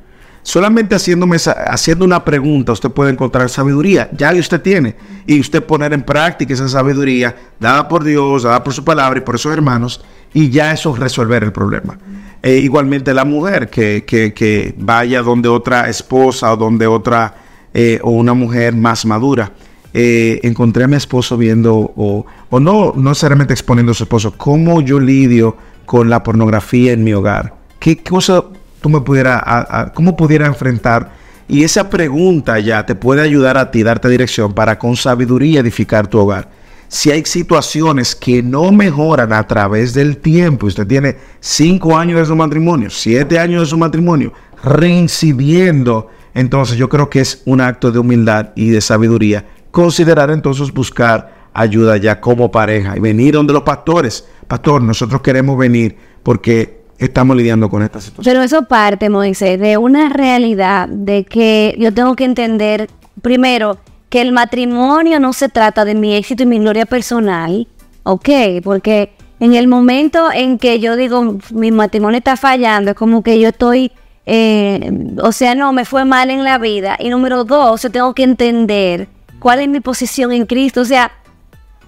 Solamente 0.44 0.96
haciéndome 0.96 1.38
haciendo 1.68 2.04
una 2.04 2.26
pregunta, 2.26 2.72
usted 2.72 2.90
puede 2.90 3.12
encontrar 3.12 3.48
sabiduría. 3.50 4.10
Ya 4.18 4.34
que 4.34 4.40
usted 4.40 4.60
tiene. 4.60 4.96
Y 5.28 5.40
usted 5.40 5.64
poner 5.64 5.94
en 5.94 6.02
práctica 6.02 6.54
esa 6.56 6.68
sabiduría 6.68 7.36
dada 7.60 7.88
por 7.88 8.04
Dios, 8.04 8.42
dada 8.42 8.64
por 8.64 8.74
su 8.74 8.84
palabra 8.84 9.20
y 9.20 9.22
por 9.22 9.36
esos 9.36 9.54
hermanos. 9.54 10.04
Y 10.34 10.50
ya 10.50 10.72
eso 10.72 10.96
resolver 10.96 11.44
el 11.44 11.52
problema. 11.52 12.00
Eh, 12.42 12.58
igualmente 12.58 13.14
la 13.14 13.24
mujer 13.24 13.70
que, 13.70 14.04
que- 14.08 14.34
que 14.34 14.74
vaya 14.80 15.22
donde 15.22 15.48
otra 15.48 15.88
esposa 15.90 16.52
o 16.52 16.58
donde 16.58 16.88
otra 16.88 17.36
eh, 17.72 18.00
o 18.02 18.10
una 18.10 18.34
mujer 18.34 18.76
más 18.76 19.06
madura. 19.06 19.52
Eh, 19.94 20.40
encontré 20.44 20.86
a 20.86 20.88
mi 20.88 20.96
esposo 20.96 21.38
viendo, 21.38 21.76
o, 21.76 22.26
o 22.50 22.60
no, 22.60 22.94
no 22.96 23.10
necesariamente 23.10 23.54
exponiendo 23.54 23.92
a 23.92 23.96
su 23.96 24.04
esposo, 24.04 24.34
cómo 24.38 24.82
yo 24.82 25.00
lidio 25.00 25.58
con 25.86 26.10
la 26.10 26.24
pornografía 26.24 26.94
en 26.94 27.04
mi 27.04 27.14
hogar. 27.14 27.54
¿Qué 27.80 27.98
cosa 27.98 28.44
tú 28.80 28.90
me 28.90 29.02
pudiera, 29.02 29.92
cómo 29.94 30.16
pudiera 30.16 30.46
enfrentar? 30.46 31.12
Y 31.50 31.66
esa 31.66 31.90
pregunta 31.90 32.60
ya 32.60 32.86
te 32.86 32.96
puede 32.96 33.22
ayudar 33.22 33.58
a 33.58 33.72
ti, 33.72 33.84
darte 33.84 34.08
dirección 34.08 34.54
para 34.54 34.80
con 34.80 34.96
sabiduría 34.96 35.60
edificar 35.60 36.08
tu 36.08 36.20
hogar. 36.20 36.50
Si 36.88 37.12
hay 37.12 37.26
situaciones 37.26 38.16
que 38.16 38.42
no 38.42 38.72
mejoran 38.72 39.34
a 39.34 39.46
través 39.48 39.94
del 39.94 40.18
tiempo, 40.18 40.68
usted 40.68 40.88
tiene 40.88 41.18
cinco 41.40 41.98
años 41.98 42.20
de 42.20 42.26
su 42.26 42.36
matrimonio, 42.36 42.90
siete 42.90 43.40
años 43.40 43.64
de 43.64 43.68
su 43.68 43.78
matrimonio, 43.78 44.32
reincidiendo, 44.64 46.08
entonces 46.34 46.78
yo 46.78 46.88
creo 46.88 47.10
que 47.10 47.20
es 47.20 47.42
un 47.46 47.60
acto 47.60 47.92
de 47.92 48.00
humildad 48.00 48.52
y 48.56 48.70
de 48.70 48.80
sabiduría 48.80 49.46
considerar 49.72 50.30
entonces 50.30 50.72
buscar 50.72 51.42
ayuda 51.54 51.98
ya 51.98 52.22
como 52.22 52.52
pareja 52.52 52.96
y 52.96 53.00
venir 53.00 53.34
donde 53.34 53.54
los 53.54 53.64
pastores. 53.64 54.28
Pastor, 54.48 54.82
nosotros 54.82 55.22
queremos 55.22 55.58
venir 55.58 55.98
porque 56.24 56.82
estamos 56.98 57.36
lidiando 57.36 57.70
con 57.70 57.82
esta 57.82 58.00
situación. 58.00 58.32
Pero 58.32 58.44
eso 58.44 58.64
parte, 58.64 59.10
Moisés, 59.10 59.60
de 59.60 59.78
una 59.78 60.10
realidad 60.10 60.88
de 60.88 61.26
que 61.26 61.76
yo 61.80 61.94
tengo 61.94 62.16
que 62.16 62.26
entender, 62.26 62.90
primero, 63.22 63.78
que 64.10 64.22
el 64.22 64.32
matrimonio 64.32 65.20
no 65.20 65.34
se 65.34 65.50
trata 65.50 65.86
de 65.86 65.96
mi 65.96 66.16
éxito 66.16 66.44
y 66.44 66.46
mi 66.46 66.60
gloria 66.60 66.86
personal, 66.86 67.68
¿ok? 68.04 68.30
Porque 68.64 69.14
en 69.40 69.54
el 69.56 69.68
momento 69.68 70.30
en 70.32 70.58
que 70.58 70.80
yo 70.80 70.96
digo, 70.96 71.38
mi 71.52 71.72
matrimonio 71.72 72.18
está 72.18 72.38
fallando, 72.38 72.92
es 72.92 72.98
como 72.98 73.24
que 73.24 73.40
yo 73.40 73.50
estoy, 73.50 73.92
eh, 74.26 74.92
o 75.22 75.32
sea, 75.32 75.56
no, 75.56 75.74
me 75.74 75.86
fue 75.86 76.06
mal 76.06 76.30
en 76.30 76.44
la 76.44 76.58
vida. 76.58 76.98
Y 77.00 77.10
número 77.10 77.46
dos, 77.46 77.82
yo 77.82 77.90
tengo 77.90 78.14
que 78.14 78.24
entender 78.24 79.08
cuál 79.42 79.60
es 79.60 79.68
mi 79.68 79.82
posición 79.82 80.32
en 80.32 80.46
Cristo. 80.46 80.82
O 80.82 80.86
sea, 80.86 81.12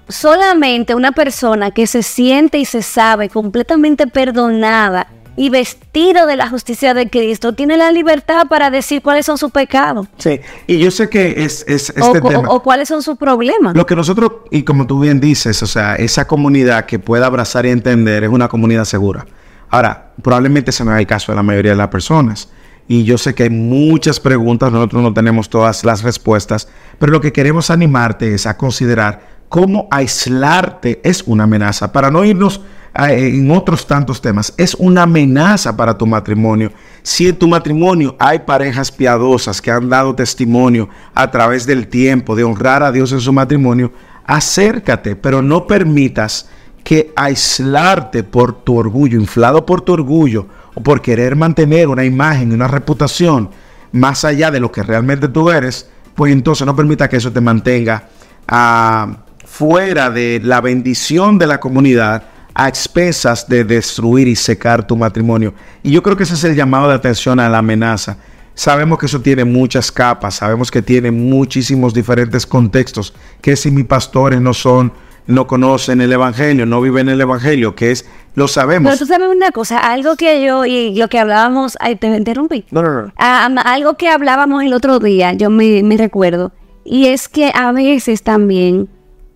solamente 0.10 0.96
una 0.96 1.12
persona 1.12 1.72
que 1.72 1.88
se 1.88 2.04
siente 2.04 2.58
y 2.58 2.66
se 2.66 2.82
sabe 2.82 3.30
completamente 3.30 4.08
perdonada 4.08 5.08
y 5.36 5.50
vestido 5.50 6.26
de 6.26 6.36
la 6.36 6.50
justicia 6.50 6.94
de 6.94 7.10
Cristo 7.10 7.54
tiene 7.54 7.78
la 7.78 7.92
libertad 7.92 8.48
para 8.48 8.70
decir 8.70 9.02
cuáles 9.02 9.26
son 9.26 9.38
sus 9.38 9.52
pecados. 9.52 10.08
Sí, 10.18 10.42
y 10.68 10.80
yo 10.80 10.92
sé 10.92 11.10
que 11.10 11.44
es, 11.44 11.64
este 11.68 12.02
o, 12.02 12.12
tema. 12.12 12.50
O, 12.50 12.62
cuáles 12.62 12.88
son 12.88 13.02
sus 13.02 13.18
problemas. 13.18 13.76
Lo 13.76 13.86
que 13.86 13.96
nosotros, 13.96 14.32
y 14.52 14.64
como 14.64 14.86
tú 14.88 15.00
bien 15.00 15.20
dices, 15.20 15.62
o 15.64 15.68
sea, 15.68 15.96
esa 15.96 16.26
comunidad 16.26 16.86
que 16.86 17.00
pueda 17.00 17.28
abrazar 17.28 17.66
y 17.66 17.70
entender 17.70 18.24
es 18.24 18.30
una 18.30 18.48
comunidad 18.48 18.86
segura. 18.86 19.26
Ahora, 19.70 20.12
probablemente 20.22 20.72
se 20.72 20.84
me 20.84 21.00
el 21.00 21.08
caso 21.08 21.32
de 21.32 21.36
la 21.36 21.44
mayoría 21.44 21.72
de 21.72 21.78
las 21.78 21.88
personas. 21.88 22.50
Y 22.88 23.04
yo 23.06 23.18
sé 23.18 23.34
que 23.34 23.44
hay 23.44 23.50
muchas 23.50 24.20
preguntas, 24.20 24.72
nosotros 24.72 25.02
no 25.02 25.14
tenemos 25.14 25.50
todas 25.50 25.86
las 25.86 26.04
respuestas, 26.04 26.68
pero 27.00 27.12
lo 27.12 27.22
que 27.22 27.32
queremos 27.32 27.70
animarte 27.70 28.34
es 28.34 28.46
a 28.46 28.58
considerar 28.58 29.34
cómo 29.48 29.88
aislarte 29.92 31.00
es 31.04 31.24
una 31.28 31.44
amenaza. 31.44 31.92
Para 31.92 32.12
no 32.12 32.26
irnos 32.26 32.62
en 32.96 33.50
otros 33.52 33.88
tantos 33.88 34.22
temas, 34.22 34.54
es 34.58 34.76
una 34.76 35.04
amenaza 35.04 35.78
para 35.78 35.98
tu 35.98 36.06
matrimonio. 36.06 36.72
Si 37.04 37.28
en 37.28 37.38
tu 37.38 37.48
matrimonio 37.48 38.16
hay 38.20 38.40
parejas 38.40 38.92
piadosas 38.92 39.62
que 39.62 39.72
han 39.72 39.90
dado 39.90 40.16
testimonio 40.16 40.90
a 41.14 41.32
través 41.32 41.66
del 41.66 41.88
tiempo 41.88 42.36
de 42.36 42.44
honrar 42.44 42.84
a 42.84 42.92
Dios 42.92 43.12
en 43.12 43.22
su 43.22 43.32
matrimonio, 43.32 43.94
acércate, 44.26 45.16
pero 45.16 45.42
no 45.42 45.68
permitas 45.68 46.50
que 46.84 47.14
aislarte 47.16 48.24
por 48.24 48.64
tu 48.64 48.78
orgullo, 48.78 49.20
inflado 49.20 49.66
por 49.66 49.82
tu 49.82 49.94
orgullo 49.94 50.48
o 50.76 50.82
por 50.82 51.02
querer 51.02 51.36
mantener 51.36 51.88
una 51.88 52.04
imagen 52.04 52.52
y 52.52 52.56
una 52.56 52.68
reputación 52.68 53.50
más 53.92 54.26
allá 54.26 54.52
de 54.52 54.60
lo 54.60 54.72
que 54.72 54.84
realmente 54.84 55.28
tú 55.28 55.50
eres, 55.50 55.90
pues 56.16 56.32
entonces 56.32 56.66
no 56.66 56.76
permita 56.76 57.08
que 57.08 57.18
eso 57.18 57.32
te 57.32 57.42
mantenga 57.42 58.10
a 58.48 59.18
fuera 59.46 60.10
de 60.10 60.42
la 60.44 60.62
bendición 60.62 61.38
de 61.38 61.48
la 61.48 61.60
comunidad 61.60 62.24
a 62.56 62.68
expensas 62.68 63.48
de 63.48 63.64
destruir 63.64 64.28
y 64.28 64.36
secar 64.36 64.86
tu 64.86 64.96
matrimonio. 64.96 65.54
Y 65.82 65.92
yo 65.92 66.04
creo 66.04 66.16
que 66.16 66.24
ese 66.24 66.36
es 66.36 66.44
el 66.44 66.56
llamado 66.56 66.90
de 66.90 66.96
atención 66.96 67.40
a 67.40 67.50
la 67.50 67.60
amenaza. 67.60 68.18
Sabemos 68.56 69.00
que 69.00 69.08
eso 69.08 69.22
tiene 69.22 69.46
muchas 69.46 69.92
capas, 69.92 70.36
sabemos 70.36 70.70
que 70.70 70.82
tiene 70.82 71.10
muchísimos 71.10 71.94
diferentes 71.94 72.46
contextos, 72.46 73.14
que 73.42 73.56
si 73.56 73.72
mis 73.72 73.86
pastores 73.86 74.40
no 74.40 74.54
son, 74.54 74.94
no 75.26 75.48
conocen 75.48 76.02
el 76.02 76.12
Evangelio, 76.12 76.66
no 76.68 76.80
viven 76.80 77.10
el 77.10 77.20
Evangelio, 77.20 77.74
que 77.76 77.92
es, 77.92 78.06
lo 78.36 78.48
sabemos. 78.48 78.92
Pero 78.92 79.00
tú 79.00 79.06
sabes 79.06 79.28
una 79.30 79.52
cosa, 79.52 79.78
algo 79.78 80.16
que 80.16 80.44
yo, 80.44 80.66
y 80.66 80.96
lo 80.96 81.08
que 81.08 81.20
hablábamos, 81.20 81.78
ay, 81.80 81.96
te 81.96 82.08
interrumpí. 82.08 82.66
No, 82.72 82.82
no, 82.82 83.04
no. 83.04 83.14
Ah, 83.18 83.46
algo 83.66 83.96
que 83.96 84.10
hablábamos 84.10 84.64
el 84.64 84.74
otro 84.74 85.00
día, 85.00 85.34
yo 85.34 85.50
me, 85.50 85.84
me 85.84 85.98
recuerdo, 85.98 86.52
y 86.84 87.08
es 87.08 87.30
que 87.30 87.52
a 87.54 87.72
veces 87.72 88.24
también 88.24 88.90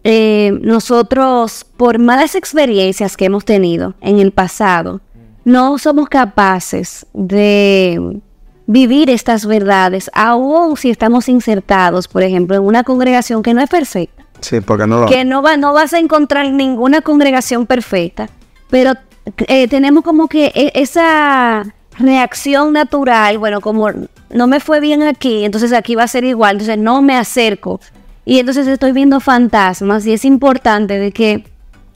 eh, 0.03 0.57
nosotros, 0.61 1.65
por 1.77 1.99
malas 1.99 2.35
experiencias 2.35 3.17
que 3.17 3.25
hemos 3.25 3.45
tenido 3.45 3.93
en 4.01 4.19
el 4.19 4.31
pasado, 4.31 5.01
no 5.43 5.77
somos 5.77 6.09
capaces 6.09 7.05
de 7.13 8.19
vivir 8.67 9.09
estas 9.09 9.45
verdades, 9.45 10.09
aun 10.13 10.75
si 10.77 10.89
estamos 10.89 11.29
insertados, 11.29 12.07
por 12.07 12.23
ejemplo, 12.23 12.55
en 12.55 12.63
una 12.63 12.83
congregación 12.83 13.43
que 13.43 13.53
no 13.53 13.61
es 13.61 13.69
perfecta. 13.69 14.25
Sí, 14.41 14.61
porque 14.61 14.85
no 14.85 15.01
lo... 15.01 15.05
Que 15.07 15.25
no, 15.25 15.41
va, 15.41 15.57
no 15.57 15.73
vas 15.73 15.93
a 15.93 15.99
encontrar 15.99 16.51
ninguna 16.51 17.01
congregación 17.01 17.65
perfecta, 17.65 18.29
pero 18.69 18.93
eh, 19.47 19.67
tenemos 19.67 20.03
como 20.03 20.27
que 20.27 20.51
e, 20.55 20.71
esa 20.75 21.63
reacción 21.97 22.73
natural, 22.73 23.37
bueno, 23.37 23.61
como 23.61 23.89
no 24.29 24.47
me 24.47 24.59
fue 24.59 24.79
bien 24.79 25.03
aquí, 25.03 25.45
entonces 25.45 25.73
aquí 25.73 25.95
va 25.95 26.03
a 26.03 26.07
ser 26.07 26.23
igual, 26.23 26.53
entonces 26.53 26.77
no 26.77 27.01
me 27.01 27.15
acerco. 27.15 27.79
Y 28.25 28.39
entonces 28.39 28.67
estoy 28.67 28.91
viendo 28.91 29.19
fantasmas 29.19 30.05
y 30.05 30.13
es 30.13 30.25
importante 30.25 30.99
de 30.99 31.11
que 31.11 31.45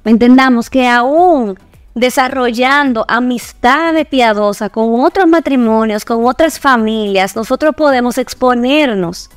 entendamos 0.06 0.70
que 0.70 0.88
aún 0.88 1.58
desarrollando 1.94 3.06
amistades 3.08 4.08
piadosas 4.08 4.70
con 4.70 5.02
otros 5.02 5.28
matrimonios, 5.28 6.06
con 6.06 6.26
otras 6.26 6.58
familias, 6.58 7.36
nosotros 7.36 7.76
podemos 7.76 8.18
exponernos 8.18 9.30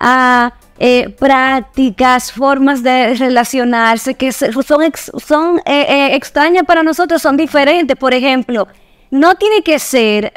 a 0.00 0.54
eh, 0.78 1.10
prácticas, 1.10 2.32
formas 2.32 2.82
de 2.82 3.14
relacionarse 3.14 4.14
que 4.14 4.32
son, 4.32 4.92
son 5.18 5.58
eh, 5.58 5.86
eh, 5.88 6.14
extrañas 6.16 6.64
para 6.64 6.82
nosotros, 6.82 7.22
son 7.22 7.36
diferentes. 7.36 7.96
Por 7.96 8.14
ejemplo, 8.14 8.66
no 9.10 9.34
tiene 9.34 9.62
que 9.62 9.78
ser 9.78 10.32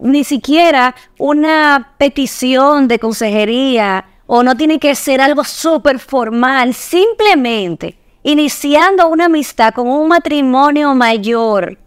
ni 0.00 0.24
siquiera 0.24 0.94
una 1.18 1.94
petición 1.98 2.88
de 2.88 2.98
consejería 2.98 4.04
o 4.26 4.42
no 4.42 4.56
tiene 4.56 4.78
que 4.78 4.94
ser 4.94 5.20
algo 5.20 5.44
súper 5.44 5.98
formal, 5.98 6.74
simplemente 6.74 7.96
iniciando 8.22 9.08
una 9.08 9.26
amistad 9.26 9.72
con 9.72 9.86
un 9.86 10.08
matrimonio 10.08 10.94
mayor, 10.94 11.78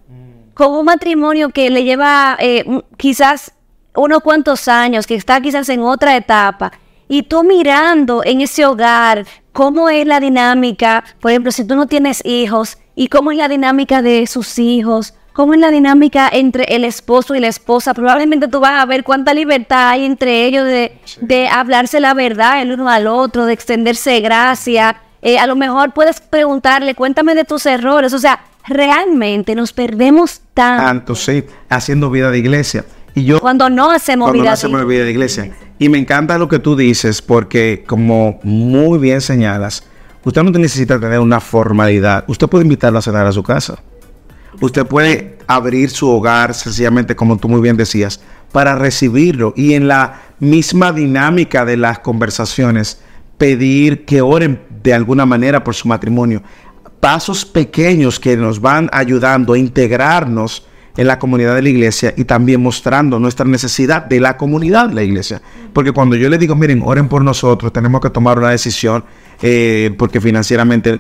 con 0.53 0.71
un 0.71 0.85
matrimonio 0.85 1.49
que 1.49 1.69
le 1.69 1.83
lleva 1.83 2.37
eh, 2.39 2.63
quizás 2.95 3.51
unos 3.93 4.21
cuantos 4.21 4.69
años, 4.69 5.05
que 5.05 5.15
está 5.15 5.41
quizás 5.41 5.67
en 5.67 5.81
otra 5.81 6.15
etapa, 6.15 6.71
y 7.09 7.23
tú 7.23 7.43
mirando 7.43 8.23
en 8.23 8.39
ese 8.39 8.65
hogar 8.65 9.25
cómo 9.51 9.89
es 9.89 10.07
la 10.07 10.21
dinámica, 10.21 11.03
por 11.19 11.31
ejemplo, 11.31 11.51
si 11.51 11.65
tú 11.65 11.75
no 11.75 11.87
tienes 11.87 12.23
hijos, 12.23 12.77
y 12.99 13.07
cómo 13.07 13.31
es 13.31 13.37
la 13.37 13.47
dinámica 13.47 14.01
de 14.01 14.27
sus 14.27 14.59
hijos, 14.59 15.13
cómo 15.31 15.53
es 15.53 15.61
la 15.61 15.71
dinámica 15.71 16.27
entre 16.33 16.65
el 16.65 16.83
esposo 16.83 17.33
y 17.33 17.39
la 17.39 17.47
esposa. 17.47 17.93
Probablemente 17.93 18.49
tú 18.49 18.59
vas 18.59 18.73
a 18.73 18.85
ver 18.85 19.05
cuánta 19.05 19.33
libertad 19.33 19.91
hay 19.91 20.03
entre 20.03 20.43
ellos 20.43 20.65
de, 20.65 21.47
hablarse 21.49 22.01
la 22.01 22.13
verdad 22.13 22.61
el 22.61 22.73
uno 22.73 22.89
al 22.89 23.07
otro, 23.07 23.45
de 23.45 23.53
extenderse 23.53 24.19
gracia. 24.19 24.97
Eh, 25.21 25.39
a 25.39 25.47
lo 25.47 25.55
mejor 25.55 25.93
puedes 25.93 26.19
preguntarle, 26.19 26.93
cuéntame 26.93 27.35
de 27.35 27.45
tus 27.45 27.65
errores. 27.65 28.11
O 28.11 28.19
sea, 28.19 28.41
realmente 28.67 29.55
nos 29.55 29.71
perdemos 29.71 30.41
tanto. 30.53 30.83
Tanto, 30.83 31.15
sí, 31.15 31.45
haciendo 31.69 32.09
vida 32.09 32.31
de 32.31 32.37
iglesia. 32.37 32.83
Y 33.15 33.25
yo, 33.25 33.39
cuando 33.39 33.69
no 33.69 33.91
hacemos, 33.91 34.31
vida, 34.31 34.45
no 34.45 34.51
hacemos 34.51 34.87
vida 34.87 35.03
de 35.03 35.11
iglesia. 35.11 35.51
Y 35.77 35.89
me 35.89 35.97
encanta 35.97 36.37
lo 36.37 36.47
que 36.47 36.59
tú 36.59 36.75
dices 36.75 37.21
porque, 37.21 37.83
como 37.87 38.39
muy 38.43 38.99
bien 38.99 39.21
señalas, 39.21 39.83
usted 40.23 40.43
no 40.43 40.51
necesita 40.51 40.99
tener 40.99 41.19
una 41.19 41.39
formalidad. 41.39 42.25
Usted 42.27 42.47
puede 42.47 42.63
invitarlo 42.63 42.99
a 42.99 43.01
cenar 43.01 43.25
a 43.25 43.31
su 43.31 43.43
casa. 43.43 43.81
Usted 44.61 44.85
puede 44.85 45.37
abrir 45.47 45.89
su 45.89 46.09
hogar, 46.09 46.53
sencillamente, 46.53 47.15
como 47.15 47.37
tú 47.37 47.47
muy 47.47 47.61
bien 47.61 47.77
decías, 47.77 48.19
para 48.51 48.75
recibirlo 48.75 49.53
y 49.55 49.73
en 49.73 49.87
la 49.87 50.21
misma 50.39 50.91
dinámica 50.91 51.65
de 51.65 51.77
las 51.77 51.99
conversaciones, 51.99 52.99
pedir 53.37 54.05
que 54.05 54.21
oren 54.21 54.61
de 54.83 54.93
alguna 54.93 55.25
manera 55.25 55.63
por 55.63 55.75
su 55.75 55.87
matrimonio. 55.87 56.43
Pasos 56.99 57.45
pequeños 57.45 58.19
que 58.19 58.35
nos 58.35 58.59
van 58.59 58.89
ayudando 58.91 59.53
a 59.53 59.57
integrarnos 59.57 60.65
en 60.97 61.07
la 61.07 61.19
comunidad 61.19 61.55
de 61.55 61.61
la 61.61 61.69
iglesia 61.69 62.13
y 62.17 62.25
también 62.25 62.61
mostrando 62.61 63.19
nuestra 63.19 63.45
necesidad 63.45 64.05
de 64.05 64.19
la 64.19 64.37
comunidad 64.37 64.89
de 64.89 64.95
la 64.95 65.03
iglesia. 65.03 65.41
Porque 65.73 65.91
cuando 65.91 66.15
yo 66.15 66.29
le 66.29 66.37
digo, 66.37 66.55
miren, 66.55 66.81
oren 66.83 67.07
por 67.07 67.23
nosotros, 67.23 67.71
tenemos 67.71 68.01
que 68.01 68.09
tomar 68.09 68.37
una 68.37 68.49
decisión 68.49 69.03
eh, 69.41 69.93
porque 69.97 70.19
financieramente 70.19 70.99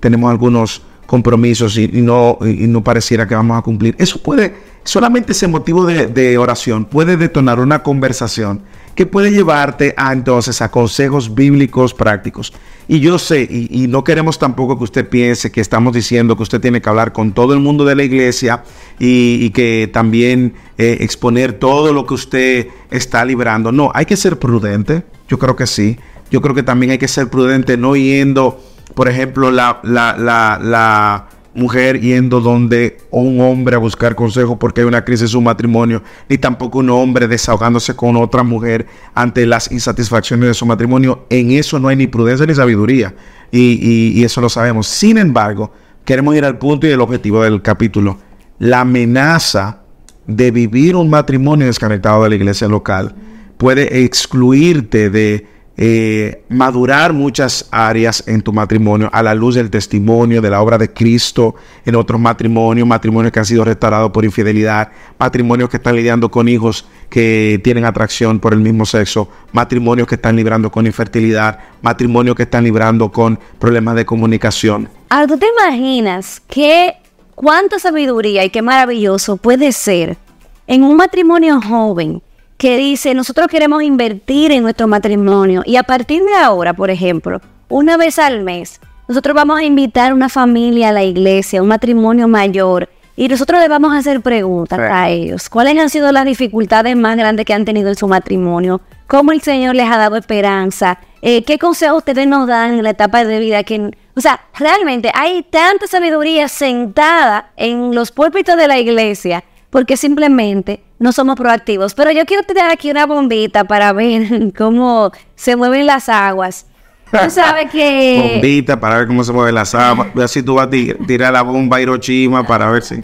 tenemos 0.00 0.30
algunos 0.30 0.82
compromisos 1.06 1.76
y, 1.76 1.88
no, 1.88 2.38
y 2.42 2.66
no 2.68 2.84
pareciera 2.84 3.26
que 3.26 3.34
vamos 3.34 3.58
a 3.58 3.62
cumplir. 3.62 3.96
Eso 3.98 4.22
puede 4.22 4.54
Solamente 4.84 5.32
ese 5.32 5.46
motivo 5.46 5.84
de, 5.84 6.38
oración 6.38 6.84
puede 6.84 7.16
detonar 7.16 7.60
una 7.60 7.82
conversación 7.82 8.62
que 8.94 9.06
puede 9.06 9.30
llevarte 9.30 9.94
a 9.96 10.12
entonces 10.12 10.62
a 10.62 10.70
consejos 10.70 11.34
bíblicos 11.34 11.94
prácticos. 11.94 12.52
Y 12.88 13.00
yo 13.00 13.18
sé, 13.18 13.46
y, 13.48 13.86
no 13.88 14.02
queremos 14.02 14.38
tampoco 14.38 14.76
que 14.76 14.84
usted 14.84 15.08
piense 15.08 15.52
que 15.52 15.60
estamos 15.60 15.92
diciendo 15.94 16.36
que 16.36 16.42
usted 16.42 16.60
tiene 16.60 16.80
que 16.82 16.88
hablar 16.88 17.12
con 17.12 17.32
todo 17.32 17.54
el 17.54 17.60
mundo 17.60 17.84
de 17.84 17.94
la 17.94 18.02
iglesia 18.02 18.64
y, 18.98 19.38
y 19.42 19.50
que 19.50 19.88
también 19.92 20.54
eh, 20.76 20.98
exponer 21.00 21.52
todo 21.52 21.92
lo 21.92 22.06
que 22.06 22.14
usted 22.14 22.66
está 22.90 23.24
librando. 23.24 23.70
No, 23.70 23.92
hay 23.94 24.06
que 24.06 24.16
ser 24.16 24.38
prudente, 24.38 25.04
yo 25.28 25.38
creo 25.38 25.56
que 25.56 25.66
sí. 25.66 25.98
Yo 26.30 26.40
creo 26.40 26.54
que 26.54 26.62
también 26.62 26.92
hay 26.92 26.98
que 26.98 27.08
ser 27.08 27.28
prudente 27.28 27.76
no 27.76 27.96
yendo, 27.96 28.60
por 28.94 29.08
ejemplo, 29.08 29.50
la, 29.50 29.80
la, 29.82 30.16
la, 30.16 30.58
la 30.62 31.28
mujer 31.60 32.00
yendo 32.00 32.40
donde 32.40 32.96
un 33.10 33.40
hombre 33.40 33.76
a 33.76 33.78
buscar 33.78 34.14
consejo 34.14 34.58
porque 34.58 34.80
hay 34.80 34.86
una 34.86 35.04
crisis 35.04 35.22
en 35.22 35.28
su 35.28 35.40
matrimonio, 35.40 36.02
ni 36.28 36.38
tampoco 36.38 36.78
un 36.78 36.90
hombre 36.90 37.28
desahogándose 37.28 37.94
con 37.94 38.16
otra 38.16 38.42
mujer 38.42 38.86
ante 39.14 39.46
las 39.46 39.70
insatisfacciones 39.70 40.48
de 40.48 40.54
su 40.54 40.66
matrimonio. 40.66 41.26
En 41.28 41.50
eso 41.50 41.78
no 41.78 41.88
hay 41.88 41.96
ni 41.96 42.06
prudencia 42.06 42.46
ni 42.46 42.54
sabiduría. 42.54 43.14
Y, 43.52 43.60
y, 43.60 44.18
y 44.18 44.24
eso 44.24 44.40
lo 44.40 44.48
sabemos. 44.48 44.86
Sin 44.86 45.18
embargo, 45.18 45.72
queremos 46.04 46.34
ir 46.34 46.44
al 46.44 46.58
punto 46.58 46.86
y 46.86 46.90
el 46.90 47.00
objetivo 47.00 47.42
del 47.42 47.60
capítulo. 47.60 48.18
La 48.58 48.80
amenaza 48.80 49.82
de 50.26 50.50
vivir 50.50 50.96
un 50.96 51.10
matrimonio 51.10 51.66
desconectado 51.66 52.24
de 52.24 52.30
la 52.30 52.34
iglesia 52.36 52.68
local 52.68 53.14
puede 53.58 54.04
excluirte 54.04 55.10
de 55.10 55.46
eh, 55.82 56.42
madurar 56.50 57.14
muchas 57.14 57.66
áreas 57.70 58.22
en 58.26 58.42
tu 58.42 58.52
matrimonio 58.52 59.08
a 59.14 59.22
la 59.22 59.34
luz 59.34 59.54
del 59.54 59.70
testimonio 59.70 60.42
de 60.42 60.50
la 60.50 60.60
obra 60.60 60.76
de 60.76 60.92
Cristo 60.92 61.54
en 61.86 61.94
otros 61.94 62.20
matrimonios, 62.20 62.86
matrimonios 62.86 63.32
que 63.32 63.38
han 63.38 63.46
sido 63.46 63.64
restaurados 63.64 64.10
por 64.10 64.26
infidelidad, 64.26 64.90
matrimonios 65.18 65.70
que 65.70 65.78
están 65.78 65.96
lidiando 65.96 66.30
con 66.30 66.50
hijos 66.50 66.84
que 67.08 67.58
tienen 67.64 67.86
atracción 67.86 68.40
por 68.40 68.52
el 68.52 68.60
mismo 68.60 68.84
sexo, 68.84 69.30
matrimonios 69.52 70.06
que 70.06 70.16
están 70.16 70.36
librando 70.36 70.70
con 70.70 70.84
infertilidad, 70.84 71.58
matrimonios 71.80 72.36
que 72.36 72.42
están 72.42 72.64
librando 72.64 73.10
con 73.10 73.38
problemas 73.58 73.96
de 73.96 74.04
comunicación. 74.04 74.90
Ahora, 75.08 75.28
¿tú 75.28 75.38
te 75.38 75.46
imaginas 75.48 76.42
qué, 76.46 76.92
cuánta 77.34 77.78
sabiduría 77.78 78.44
y 78.44 78.50
qué 78.50 78.60
maravilloso 78.60 79.38
puede 79.38 79.72
ser 79.72 80.18
en 80.66 80.84
un 80.84 80.94
matrimonio 80.98 81.58
joven? 81.58 82.20
Que 82.60 82.76
dice, 82.76 83.14
nosotros 83.14 83.48
queremos 83.48 83.82
invertir 83.82 84.52
en 84.52 84.62
nuestro 84.62 84.86
matrimonio 84.86 85.62
y 85.64 85.76
a 85.76 85.82
partir 85.82 86.22
de 86.22 86.34
ahora, 86.34 86.74
por 86.74 86.90
ejemplo, 86.90 87.40
una 87.70 87.96
vez 87.96 88.18
al 88.18 88.42
mes, 88.42 88.82
nosotros 89.08 89.34
vamos 89.34 89.58
a 89.58 89.64
invitar 89.64 90.12
una 90.12 90.28
familia 90.28 90.90
a 90.90 90.92
la 90.92 91.02
iglesia, 91.02 91.62
un 91.62 91.68
matrimonio 91.68 92.28
mayor, 92.28 92.90
y 93.16 93.28
nosotros 93.28 93.60
le 93.60 93.68
vamos 93.68 93.94
a 93.94 93.96
hacer 93.96 94.20
preguntas 94.20 94.78
sí. 94.78 94.84
a 94.90 95.08
ellos. 95.08 95.48
¿Cuáles 95.48 95.78
han 95.78 95.88
sido 95.88 96.12
las 96.12 96.26
dificultades 96.26 96.94
más 96.98 97.16
grandes 97.16 97.46
que 97.46 97.54
han 97.54 97.64
tenido 97.64 97.88
en 97.88 97.96
su 97.96 98.06
matrimonio? 98.06 98.82
¿Cómo 99.06 99.32
el 99.32 99.40
Señor 99.40 99.74
les 99.74 99.90
ha 99.90 99.96
dado 99.96 100.16
esperanza? 100.16 100.98
Eh, 101.22 101.42
¿Qué 101.44 101.58
consejos 101.58 101.96
ustedes 101.96 102.26
nos 102.26 102.46
dan 102.46 102.74
en 102.74 102.82
la 102.82 102.90
etapa 102.90 103.24
de 103.24 103.38
vida? 103.38 103.62
Que, 103.64 103.90
o 104.14 104.20
sea, 104.20 104.38
realmente 104.58 105.10
hay 105.14 105.44
tanta 105.44 105.86
sabiduría 105.86 106.46
sentada 106.48 107.52
en 107.56 107.94
los 107.94 108.12
púlpitos 108.12 108.58
de 108.58 108.68
la 108.68 108.78
iglesia 108.78 109.44
porque 109.70 109.96
simplemente 109.96 110.82
no 110.98 111.12
somos 111.12 111.36
proactivos. 111.36 111.94
Pero 111.94 112.10
yo 112.10 112.26
quiero 112.26 112.42
tener 112.42 112.70
aquí 112.70 112.90
una 112.90 113.06
bombita 113.06 113.64
para 113.64 113.92
ver 113.92 114.52
cómo 114.58 115.12
se 115.34 115.56
mueven 115.56 115.86
las 115.86 116.08
aguas. 116.08 116.66
Tú 117.10 117.18
sabes 117.30 117.70
que... 117.70 118.32
Bombita 118.34 118.78
para 118.78 118.98
ver 118.98 119.06
cómo 119.06 119.24
se 119.24 119.32
mueven 119.32 119.54
las 119.54 119.74
aguas. 119.74 120.08
Así 120.16 120.42
tú 120.42 120.54
vas 120.54 120.66
a 120.66 120.70
tirar 120.70 121.32
la 121.32 121.42
bomba 121.42 121.78
a 121.78 121.80
Hiroshima 121.80 122.46
para 122.46 122.70
ver 122.70 122.82
si... 122.82 123.02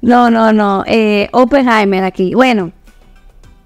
No, 0.00 0.30
no, 0.30 0.52
no. 0.52 0.84
Eh, 0.86 1.28
Oppenheimer 1.32 2.04
aquí. 2.04 2.34
Bueno, 2.34 2.70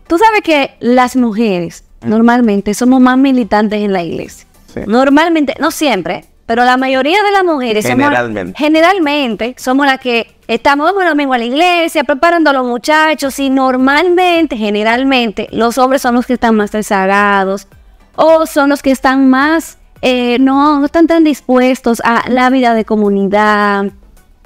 tú 0.06 0.16
sabes 0.16 0.40
que 0.42 0.76
las 0.80 1.14
mujeres 1.14 1.84
normalmente 2.02 2.72
somos 2.72 3.00
más 3.00 3.18
militantes 3.18 3.80
en 3.82 3.92
la 3.92 4.02
iglesia. 4.02 4.46
Sí. 4.72 4.80
Normalmente, 4.86 5.54
no 5.60 5.70
siempre, 5.70 6.24
pero 6.52 6.66
la 6.66 6.76
mayoría 6.76 7.22
de 7.22 7.30
las 7.30 7.44
mujeres 7.44 7.86
generalmente 7.86 8.42
somos, 8.42 8.58
generalmente. 8.58 9.54
somos 9.56 9.86
las 9.86 9.98
que 9.98 10.36
estamos 10.46 10.92
bueno 10.92 11.08
domingo 11.08 11.32
a 11.32 11.38
la 11.38 11.46
iglesia 11.46 12.04
preparando 12.04 12.50
a 12.50 12.52
los 12.52 12.66
muchachos 12.66 13.38
y 13.38 13.48
normalmente 13.48 14.58
generalmente 14.58 15.48
los 15.50 15.78
hombres 15.78 16.02
son 16.02 16.14
los 16.14 16.26
que 16.26 16.34
están 16.34 16.54
más 16.54 16.70
rezagados 16.70 17.68
o 18.16 18.44
son 18.44 18.68
los 18.68 18.82
que 18.82 18.90
están 18.90 19.30
más 19.30 19.78
eh, 20.02 20.36
no, 20.40 20.78
no 20.78 20.84
están 20.84 21.06
tan 21.06 21.24
dispuestos 21.24 22.02
a 22.04 22.28
la 22.28 22.50
vida 22.50 22.74
de 22.74 22.84
comunidad 22.84 23.86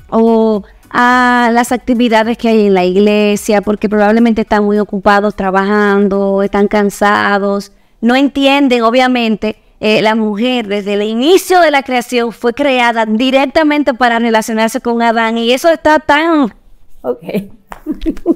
o 0.08 0.62
a 0.90 1.50
las 1.52 1.72
actividades 1.72 2.38
que 2.38 2.50
hay 2.50 2.66
en 2.68 2.74
la 2.74 2.84
iglesia 2.84 3.62
porque 3.62 3.88
probablemente 3.88 4.42
están 4.42 4.62
muy 4.62 4.78
ocupados 4.78 5.34
trabajando, 5.34 6.44
están 6.44 6.68
cansados, 6.68 7.72
no 8.00 8.14
entienden 8.14 8.82
obviamente 8.82 9.56
eh, 9.80 10.00
la 10.00 10.14
mujer 10.14 10.66
desde 10.66 10.94
el 10.94 11.02
inicio 11.02 11.60
de 11.60 11.70
la 11.70 11.82
creación 11.82 12.32
fue 12.32 12.54
creada 12.54 13.04
directamente 13.04 13.92
para 13.92 14.18
relacionarse 14.18 14.80
con 14.80 15.02
Adán 15.02 15.36
y 15.38 15.52
eso 15.52 15.68
está 15.70 15.98
tan... 15.98 16.54
Ok. 17.02 17.20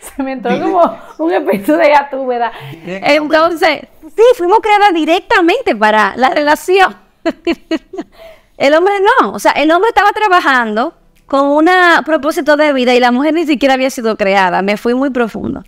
Se 0.00 0.22
me 0.22 0.32
entró 0.32 0.60
como 0.60 0.96
un 1.18 1.32
espíritu 1.32 1.72
de 1.72 1.88
gato, 1.90 2.26
¿verdad? 2.26 2.52
Entonces, 2.84 3.80
sí, 4.02 4.22
fuimos 4.36 4.60
creadas 4.60 4.92
directamente 4.94 5.74
para 5.74 6.14
la 6.16 6.30
relación. 6.30 6.94
el 8.58 8.74
hombre 8.74 8.94
no, 9.20 9.32
o 9.32 9.38
sea, 9.38 9.52
el 9.52 9.70
hombre 9.70 9.88
estaba 9.88 10.12
trabajando 10.12 10.94
con 11.26 11.46
un 11.48 11.68
propósito 12.04 12.56
de 12.56 12.72
vida 12.72 12.94
y 12.94 13.00
la 13.00 13.10
mujer 13.10 13.34
ni 13.34 13.46
siquiera 13.46 13.74
había 13.74 13.90
sido 13.90 14.16
creada. 14.16 14.62
Me 14.62 14.76
fui 14.76 14.94
muy 14.94 15.10
profundo. 15.10 15.64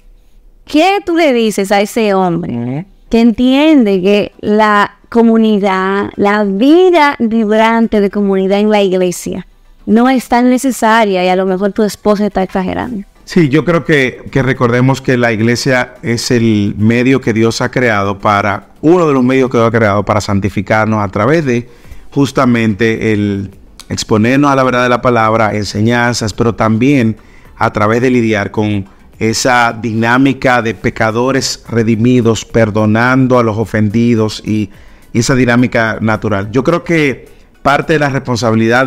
¿Qué 0.67 1.01
tú 1.05 1.17
le 1.17 1.33
dices 1.33 1.73
a 1.73 1.81
ese 1.81 2.15
hombre? 2.15 2.87
Que 3.15 3.21
entiende 3.21 4.03
que 4.03 4.33
la 4.41 4.97
comunidad, 5.09 6.11
la 6.17 6.43
vida 6.43 7.15
vibrante 7.21 8.01
de 8.01 8.11
comunidad 8.11 8.59
en 8.59 8.71
la 8.71 8.83
iglesia 8.83 9.47
no 9.87 10.11
es 10.11 10.27
tan 10.27 10.51
necesaria 10.51 11.25
y 11.25 11.29
a 11.29 11.37
lo 11.37 11.47
mejor 11.47 11.71
tu 11.71 11.85
esposa 11.85 12.27
está 12.27 12.43
exagerando. 12.43 13.07
Sí, 13.25 13.49
yo 13.49 13.65
creo 13.65 13.85
que, 13.85 14.25
que, 14.33 14.43
recordemos 14.43 15.01
que 15.01 15.17
la 15.17 15.31
iglesia 15.31 15.95
es 16.03 16.33
el 16.33 16.75
medio 16.77 17.21
que 17.21 17.33
Dios 17.33 17.61
ha 17.61 17.71
creado 17.71 18.19
para, 18.19 18.71
uno 18.81 19.07
de 19.07 19.15
los 19.15 19.23
medios 19.23 19.49
que 19.49 19.59
Dios 19.59 19.69
ha 19.69 19.79
creado 19.79 20.05
para 20.05 20.21
santificarnos 20.21 21.01
a 21.01 21.07
través 21.07 21.45
de 21.45 21.69
justamente 22.11 23.13
el 23.13 23.53
exponernos 23.91 24.51
a 24.51 24.57
la 24.57 24.65
verdad 24.65 24.83
de 24.83 24.89
la 24.89 25.03
palabra, 25.03 25.55
enseñanzas, 25.55 26.33
pero 26.33 26.57
también 26.57 27.17
a 27.59 27.73
través 27.73 28.03
de 28.03 28.11
lidiar 28.11 28.51
con 28.51 28.87
esa 29.19 29.73
dinámica 29.73 30.63
de 30.63 30.75
pecadores 30.75 31.65
redimidos, 31.69 32.45
perdonando 32.45 33.39
a 33.39 33.43
los 33.43 33.57
ofendidos 33.57 34.43
y, 34.45 34.71
esa 35.13 35.37
dinámica 35.37 35.99
natural. 36.01 36.51
Yo 36.51 36.65
creo 36.65 36.83
que 36.83 37.29
parte 37.63 37.93
de 37.93 38.01
la 38.01 38.09
responsabilidad 38.09 38.85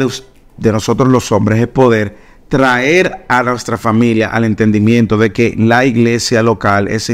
de, 0.58 0.72
nosotros 0.74 1.08
los 1.08 1.32
hombres 1.32 1.62
es 1.62 1.68
poder 1.70 2.18
traer 2.50 3.26
a 3.30 3.44
nuestra 3.44 3.78
familia 3.78 4.28
al 4.28 4.44
entendimiento 4.44 5.18
de 5.18 5.32
que 5.32 5.56
la 5.58 5.86
iglesia 5.86 6.44
local 6.44 6.90
es 6.90 7.10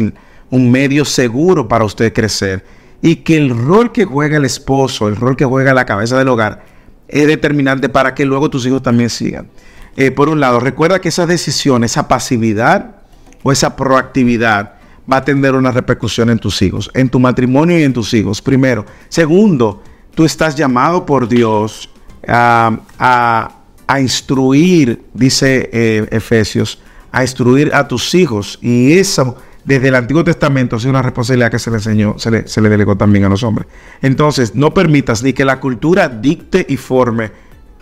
un 0.50 0.72
medio 0.72 1.06
seguro 1.06 1.68
para 1.68 1.86
usted 1.86 2.12
crecer 2.12 2.66
y 3.04 3.18
que 3.18 3.38
el 3.38 3.50
rol 3.56 3.92
que 3.92 4.06
juega 4.06 4.38
el 4.38 4.46
esposo, 4.46 5.08
el 5.08 5.16
rol 5.16 5.36
que 5.36 5.46
juega 5.46 5.74
la 5.74 5.86
cabeza 5.86 6.18
del 6.18 6.30
hogar, 6.30 6.64
es 7.08 7.28
determinante 7.28 7.90
para 7.90 8.16
que 8.16 8.26
luego 8.26 8.50
tus 8.50 8.66
hijos 8.66 8.82
también 8.82 9.10
sigan. 9.10 9.48
Eh, 9.96 10.10
por 10.10 10.30
un 10.30 10.40
lado, 10.40 10.60
recuerda 10.60 11.02
que 11.02 11.10
esa 11.10 11.28
decisión, 11.28 11.84
esa 11.84 12.08
pasividad, 12.08 12.96
o 13.44 13.52
esa 13.52 13.76
proactividad 13.76 14.74
va 15.12 15.18
a 15.18 15.26
tener 15.26 15.54
una 15.54 15.72
repercusión 15.72 16.30
en 16.30 16.40
tus 16.40 16.62
hijos, 16.62 16.90
en 16.94 17.10
tu 17.10 17.20
matrimonio 17.20 17.78
y 17.78 17.84
en 17.84 17.94
tus 17.94 18.14
hijos, 18.14 18.42
primero. 18.42 18.86
Segundo, 19.10 19.84
tú 20.16 20.24
estás 20.26 20.56
llamado 20.56 21.06
por 21.06 21.28
Dios 21.28 21.90
a, 22.28 22.80
a, 22.98 23.52
a 23.86 24.00
instruir, 24.00 25.04
dice 25.14 25.70
eh, 25.74 26.08
Efesios, 26.12 26.80
a 27.12 27.22
instruir 27.22 27.74
a 27.74 27.88
tus 27.88 28.16
hijos. 28.16 28.58
Y 28.62 28.94
eso, 28.94 29.38
desde 29.66 29.90
el 29.90 29.96
Antiguo 29.96 30.24
Testamento, 30.24 30.78
es 30.78 30.86
una 30.86 31.02
responsabilidad 31.02 31.52
que 31.52 31.60
se 31.60 31.70
le 31.70 31.78
enseñó, 31.78 32.16
se 32.18 32.32
le, 32.32 32.48
se 32.48 32.62
le 32.62 32.70
delegó 32.70 32.96
también 32.96 33.26
a 33.26 33.30
los 33.30 33.44
hombres. 33.44 33.68
Entonces, 34.02 34.56
no 34.56 34.74
permitas 34.74 35.22
ni 35.22 35.34
que 35.34 35.46
la 35.46 35.60
cultura 35.60 36.08
dicte 36.08 36.66
y 36.68 36.78
forme 36.78 37.32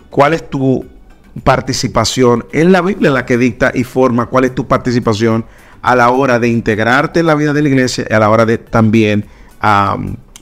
cuál 0.10 0.34
es 0.34 0.50
tu 0.50 0.86
participación. 1.44 2.46
Es 2.52 2.66
la 2.66 2.82
Biblia 2.82 3.12
la 3.12 3.26
que 3.26 3.38
dicta 3.38 3.72
y 3.74 3.84
forma 3.84 4.28
cuál 4.28 4.46
es 4.46 4.56
tu 4.56 4.68
participación 4.68 5.46
a 5.82 5.96
la 5.96 6.12
hora 6.12 6.40
de 6.40 6.48
integrarte 6.48 7.22
en 7.22 7.26
la 7.26 7.36
vida 7.36 7.54
de 7.54 7.62
la 7.62 7.70
iglesia 7.70 8.06
y 8.10 8.14
a 8.14 8.20
la 8.20 8.30
hora 8.30 8.46
de 8.46 8.58
también 8.58 9.26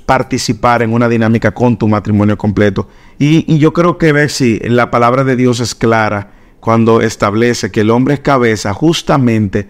participar 0.06 0.82
en 0.82 0.94
una 0.94 1.08
dinámica 1.08 1.52
con 1.52 1.78
tu 1.78 1.88
matrimonio 1.88 2.38
completo. 2.38 2.88
Y, 3.18 3.58
yo 3.58 3.74
creo 3.74 3.98
que 3.98 4.30
si 4.30 4.60
la 4.60 4.90
palabra 4.90 5.24
de 5.24 5.36
Dios 5.36 5.60
es 5.60 5.76
clara 5.76 6.32
cuando 6.60 7.02
establece 7.02 7.72
que 7.72 7.82
el 7.82 7.92
hombre 7.92 8.16
es 8.16 8.20
cabeza, 8.22 8.74
justamente 8.74 9.70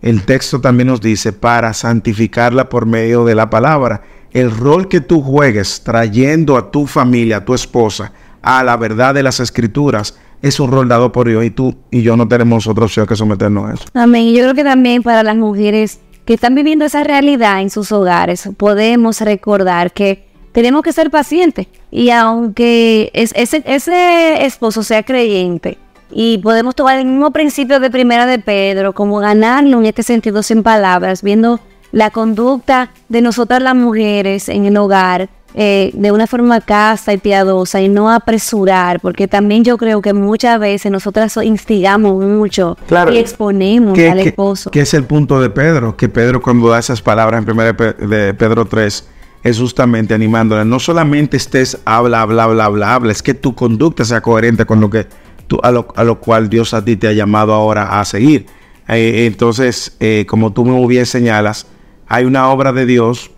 el 0.00 0.22
texto 0.22 0.60
también 0.60 0.88
nos 0.88 1.00
dice 1.00 1.32
para 1.32 1.74
santificarla 1.74 2.68
por 2.68 2.86
medio 2.86 3.24
de 3.24 3.34
la 3.34 3.50
palabra. 3.50 4.02
El 4.32 4.56
rol 4.56 4.88
que 4.88 5.00
tú 5.00 5.22
juegues 5.22 5.82
trayendo 5.82 6.56
a 6.56 6.70
tu 6.70 6.86
familia, 6.86 7.38
a 7.38 7.44
tu 7.44 7.52
esposa, 7.52 8.12
a 8.42 8.62
la 8.62 8.76
verdad 8.76 9.14
de 9.14 9.22
las 9.22 9.40
escrituras, 9.40 10.18
es 10.42 10.60
un 10.60 10.70
rol 10.70 10.88
dado 10.88 11.12
por 11.12 11.28
Dios 11.28 11.44
y 11.44 11.50
tú 11.50 11.74
y 11.90 12.02
yo 12.02 12.16
no 12.16 12.28
tenemos 12.28 12.66
otra 12.66 12.84
opción 12.84 13.06
que 13.06 13.16
someternos 13.16 13.70
a 13.70 13.74
eso. 13.74 13.84
Amén. 13.94 14.22
Y 14.22 14.34
yo 14.34 14.42
creo 14.42 14.54
que 14.54 14.64
también 14.64 15.02
para 15.02 15.22
las 15.22 15.36
mujeres 15.36 16.00
que 16.24 16.34
están 16.34 16.54
viviendo 16.54 16.84
esa 16.84 17.04
realidad 17.04 17.60
en 17.60 17.70
sus 17.70 17.92
hogares, 17.92 18.48
podemos 18.56 19.20
recordar 19.20 19.92
que 19.92 20.26
tenemos 20.52 20.82
que 20.82 20.92
ser 20.92 21.10
pacientes. 21.10 21.66
Y 21.90 22.10
aunque 22.10 23.10
ese, 23.14 23.62
ese 23.66 24.44
esposo 24.44 24.82
sea 24.82 25.02
creyente, 25.02 25.78
y 26.12 26.38
podemos 26.38 26.74
tomar 26.74 26.98
el 26.98 27.06
mismo 27.06 27.30
principio 27.30 27.78
de 27.78 27.90
primera 27.90 28.26
de 28.26 28.38
Pedro, 28.38 28.92
como 28.92 29.18
ganarlo 29.18 29.78
en 29.78 29.86
este 29.86 30.02
sentido 30.02 30.42
sin 30.42 30.62
palabras, 30.62 31.22
viendo 31.22 31.60
la 31.92 32.10
conducta 32.10 32.90
de 33.08 33.20
nosotras 33.20 33.62
las 33.62 33.74
mujeres 33.74 34.48
en 34.48 34.66
el 34.66 34.76
hogar, 34.76 35.28
eh, 35.54 35.90
de 35.94 36.12
una 36.12 36.26
forma 36.26 36.60
casta 36.60 37.12
y 37.12 37.18
piadosa 37.18 37.80
y 37.80 37.88
no 37.88 38.10
apresurar, 38.10 39.00
porque 39.00 39.28
también 39.28 39.64
yo 39.64 39.76
creo 39.76 40.00
que 40.00 40.12
muchas 40.12 40.58
veces 40.60 40.92
nosotras 40.92 41.36
instigamos 41.42 42.24
mucho 42.24 42.76
y 43.12 43.18
exponemos 43.18 43.98
al 43.98 44.20
esposo. 44.20 44.70
¿Qué 44.70 44.80
es 44.80 44.94
el 44.94 45.04
punto 45.04 45.40
de 45.40 45.50
Pedro? 45.50 45.96
Que 45.96 46.08
Pedro 46.08 46.40
cuando 46.40 46.68
da 46.68 46.78
esas 46.78 47.02
palabras 47.02 47.42
en 47.42 47.50
1 47.50 47.62
de 47.62 48.34
Pedro 48.34 48.64
3 48.64 49.08
es 49.42 49.58
justamente 49.58 50.14
animándole, 50.14 50.64
no 50.64 50.78
solamente 50.78 51.36
estés 51.36 51.78
habla, 51.84 52.22
habla, 52.22 52.44
habla, 52.44 52.64
habla, 52.66 52.94
habla, 52.94 53.12
es 53.12 53.22
que 53.22 53.34
tu 53.34 53.54
conducta 53.54 54.04
sea 54.04 54.20
coherente 54.20 54.66
con 54.66 54.80
lo 54.80 54.90
que 54.90 55.06
tú, 55.46 55.58
a, 55.62 55.70
lo, 55.70 55.88
a 55.96 56.04
lo 56.04 56.20
cual 56.20 56.50
Dios 56.50 56.74
a 56.74 56.84
ti 56.84 56.96
te 56.96 57.08
ha 57.08 57.12
llamado 57.12 57.54
ahora 57.54 58.00
a 58.00 58.04
seguir. 58.04 58.46
Eh, 58.88 59.26
entonces, 59.26 59.96
eh, 60.00 60.26
como 60.28 60.52
tú 60.52 60.64
muy 60.64 60.86
bien 60.88 61.06
señalas, 61.06 61.66
hay 62.06 62.24
una 62.24 62.50
obra 62.50 62.72
de 62.72 62.86
Dios 62.86 63.30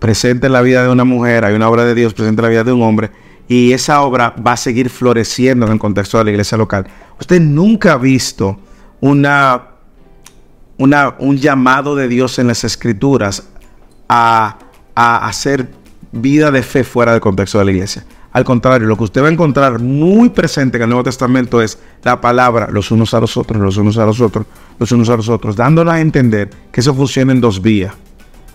presente 0.00 0.48
en 0.48 0.54
la 0.54 0.62
vida 0.62 0.82
de 0.82 0.88
una 0.88 1.04
mujer, 1.04 1.44
hay 1.44 1.54
una 1.54 1.68
obra 1.68 1.84
de 1.84 1.94
Dios 1.94 2.14
presente 2.14 2.40
en 2.40 2.44
la 2.44 2.48
vida 2.48 2.64
de 2.64 2.72
un 2.72 2.82
hombre, 2.82 3.12
y 3.46 3.72
esa 3.72 4.00
obra 4.00 4.34
va 4.44 4.52
a 4.52 4.56
seguir 4.56 4.90
floreciendo 4.90 5.66
en 5.66 5.72
el 5.72 5.78
contexto 5.78 6.18
de 6.18 6.24
la 6.24 6.30
iglesia 6.30 6.58
local. 6.58 6.86
Usted 7.20 7.40
nunca 7.40 7.92
ha 7.92 7.98
visto 7.98 8.58
una, 9.00 9.62
una, 10.78 11.14
un 11.18 11.36
llamado 11.36 11.94
de 11.94 12.08
Dios 12.08 12.38
en 12.38 12.46
las 12.46 12.64
escrituras 12.64 13.48
a, 14.08 14.56
a 14.94 15.28
hacer 15.28 15.68
vida 16.12 16.50
de 16.50 16.62
fe 16.62 16.82
fuera 16.82 17.12
del 17.12 17.20
contexto 17.20 17.58
de 17.58 17.64
la 17.66 17.70
iglesia. 17.72 18.04
Al 18.32 18.44
contrario, 18.44 18.86
lo 18.86 18.96
que 18.96 19.04
usted 19.04 19.22
va 19.22 19.26
a 19.26 19.32
encontrar 19.32 19.80
muy 19.80 20.30
presente 20.30 20.76
en 20.76 20.84
el 20.84 20.88
Nuevo 20.88 21.02
Testamento 21.02 21.60
es 21.60 21.78
la 22.04 22.20
palabra 22.20 22.68
los 22.70 22.92
unos 22.92 23.12
a 23.14 23.20
los 23.20 23.36
otros, 23.36 23.60
los 23.60 23.76
unos 23.76 23.98
a 23.98 24.06
los 24.06 24.20
otros, 24.20 24.46
los 24.78 24.92
unos 24.92 25.08
a 25.08 25.16
los 25.16 25.28
otros, 25.28 25.56
dándola 25.56 25.94
a 25.94 26.00
entender 26.00 26.50
que 26.70 26.80
eso 26.80 26.94
funciona 26.94 27.32
en 27.32 27.40
dos 27.40 27.60
vías 27.60 27.92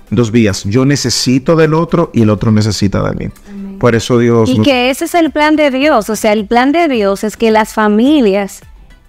dos 0.09 0.31
vías. 0.31 0.63
Yo 0.65 0.85
necesito 0.85 1.55
del 1.55 1.73
otro 1.73 2.11
y 2.13 2.21
el 2.21 2.29
otro 2.29 2.51
necesita 2.51 3.01
de 3.09 3.15
mí. 3.15 3.31
Por 3.79 3.95
eso 3.95 4.19
Dios... 4.19 4.49
Y 4.49 4.61
que 4.61 4.89
ese 4.89 5.05
es 5.05 5.15
el 5.15 5.31
plan 5.31 5.55
de 5.55 5.69
Dios. 5.71 6.09
O 6.09 6.15
sea, 6.15 6.33
el 6.33 6.45
plan 6.45 6.71
de 6.71 6.87
Dios 6.87 7.23
es 7.23 7.37
que 7.37 7.51
las 7.51 7.73
familias 7.73 8.61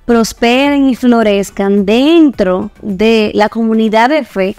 prosperen 0.06 0.88
y 0.88 0.94
florezcan 0.94 1.84
dentro 1.84 2.70
de 2.80 3.32
la 3.34 3.48
comunidad 3.48 4.08
de 4.08 4.24
fe, 4.24 4.56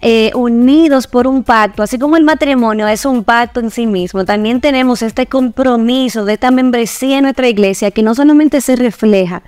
eh, 0.00 0.32
unidos 0.34 1.06
por 1.06 1.28
un 1.28 1.44
pacto, 1.44 1.82
así 1.82 1.96
como 1.96 2.16
el 2.16 2.24
matrimonio 2.24 2.88
es 2.88 3.06
un 3.06 3.22
pacto 3.22 3.60
en 3.60 3.70
sí 3.70 3.86
mismo, 3.86 4.24
también 4.24 4.60
tenemos 4.60 5.00
este 5.00 5.26
compromiso 5.26 6.24
de 6.24 6.32
esta 6.32 6.50
membresía 6.50 7.18
en 7.18 7.22
nuestra 7.22 7.48
iglesia 7.48 7.92
que 7.92 8.02
no 8.02 8.16
solamente 8.16 8.60
se 8.60 8.74
refleja 8.74 9.42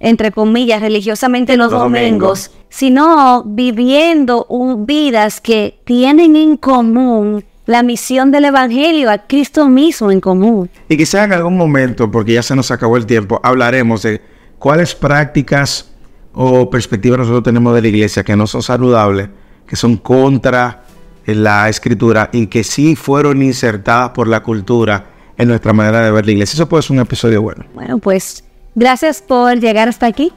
entre 0.00 0.30
comillas, 0.30 0.80
religiosamente 0.80 1.56
los, 1.56 1.70
domingos, 1.70 2.50
sino 2.68 3.42
viviendo 3.44 4.46
vidas 4.78 5.40
que 5.40 5.80
tienen 5.84 6.36
en 6.36 6.56
común 6.56 7.44
la 7.66 7.82
misión 7.82 8.30
del 8.30 8.44
Evangelio, 8.44 9.10
a 9.10 9.18
Cristo 9.26 9.68
mismo 9.68 10.10
en 10.10 10.20
común. 10.20 10.70
Y 10.88 10.96
quizá 10.96 11.24
en 11.24 11.32
algún 11.32 11.56
momento, 11.56 12.10
porque 12.10 12.34
ya 12.34 12.42
se 12.42 12.54
nos 12.54 12.70
acabó 12.70 12.96
el 12.96 13.06
tiempo, 13.06 13.40
hablaremos 13.42 14.02
de 14.02 14.20
cuáles 14.58 14.94
prácticas 14.94 15.90
o 16.32 16.70
perspectivas 16.70 17.18
nosotros 17.18 17.42
tenemos 17.42 17.74
de 17.74 17.82
la 17.82 17.88
iglesia 17.88 18.22
que 18.22 18.36
no 18.36 18.46
son 18.46 18.62
saludables, 18.62 19.28
que 19.66 19.74
son 19.74 19.96
contra 19.96 20.84
la 21.24 21.68
escritura 21.68 22.30
y 22.32 22.46
que 22.46 22.62
sí 22.62 22.94
fueron 22.94 23.42
insertadas 23.42 24.10
por 24.10 24.28
la 24.28 24.42
cultura 24.42 25.06
en 25.36 25.48
nuestra 25.48 25.72
manera 25.72 26.02
de 26.02 26.10
ver 26.10 26.24
la 26.24 26.32
iglesia. 26.32 26.54
Eso 26.54 26.68
puede 26.68 26.82
ser 26.82 26.92
un 26.92 27.00
episodio 27.00 27.42
bueno. 27.42 27.64
Bueno, 27.74 27.98
pues 27.98 28.44
Gracias 28.76 29.22
por 29.22 29.58
llegar 29.58 29.88
hasta 29.88 30.04
aquí. 30.04 30.32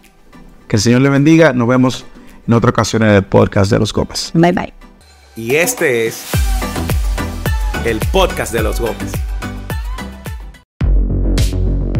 Que 0.69 0.77
el 0.77 0.81
Señor 0.81 1.01
le 1.01 1.09
bendiga. 1.09 1.51
Nos 1.51 1.67
vemos 1.67 2.05
en 2.47 2.53
otra 2.53 2.69
ocasión 2.69 3.03
en 3.03 3.09
el 3.09 3.23
podcast 3.23 3.69
de 3.69 3.77
los 3.77 3.91
Gómez. 3.91 4.31
Bye 4.33 4.53
bye. 4.53 4.73
Y 5.35 5.55
este 5.55 6.07
es 6.07 6.23
el 7.83 7.99
podcast 8.13 8.53
de 8.53 8.63
los 8.63 8.79
Gómez. 8.79 9.11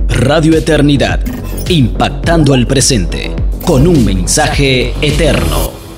Radio 0.08 0.58
Eternidad, 0.58 1.20
impactando 1.68 2.56
el 2.56 2.68
presente 2.68 3.36
con 3.66 3.86
un 3.86 4.06
mensaje 4.06 4.94
eterno. 5.02 5.89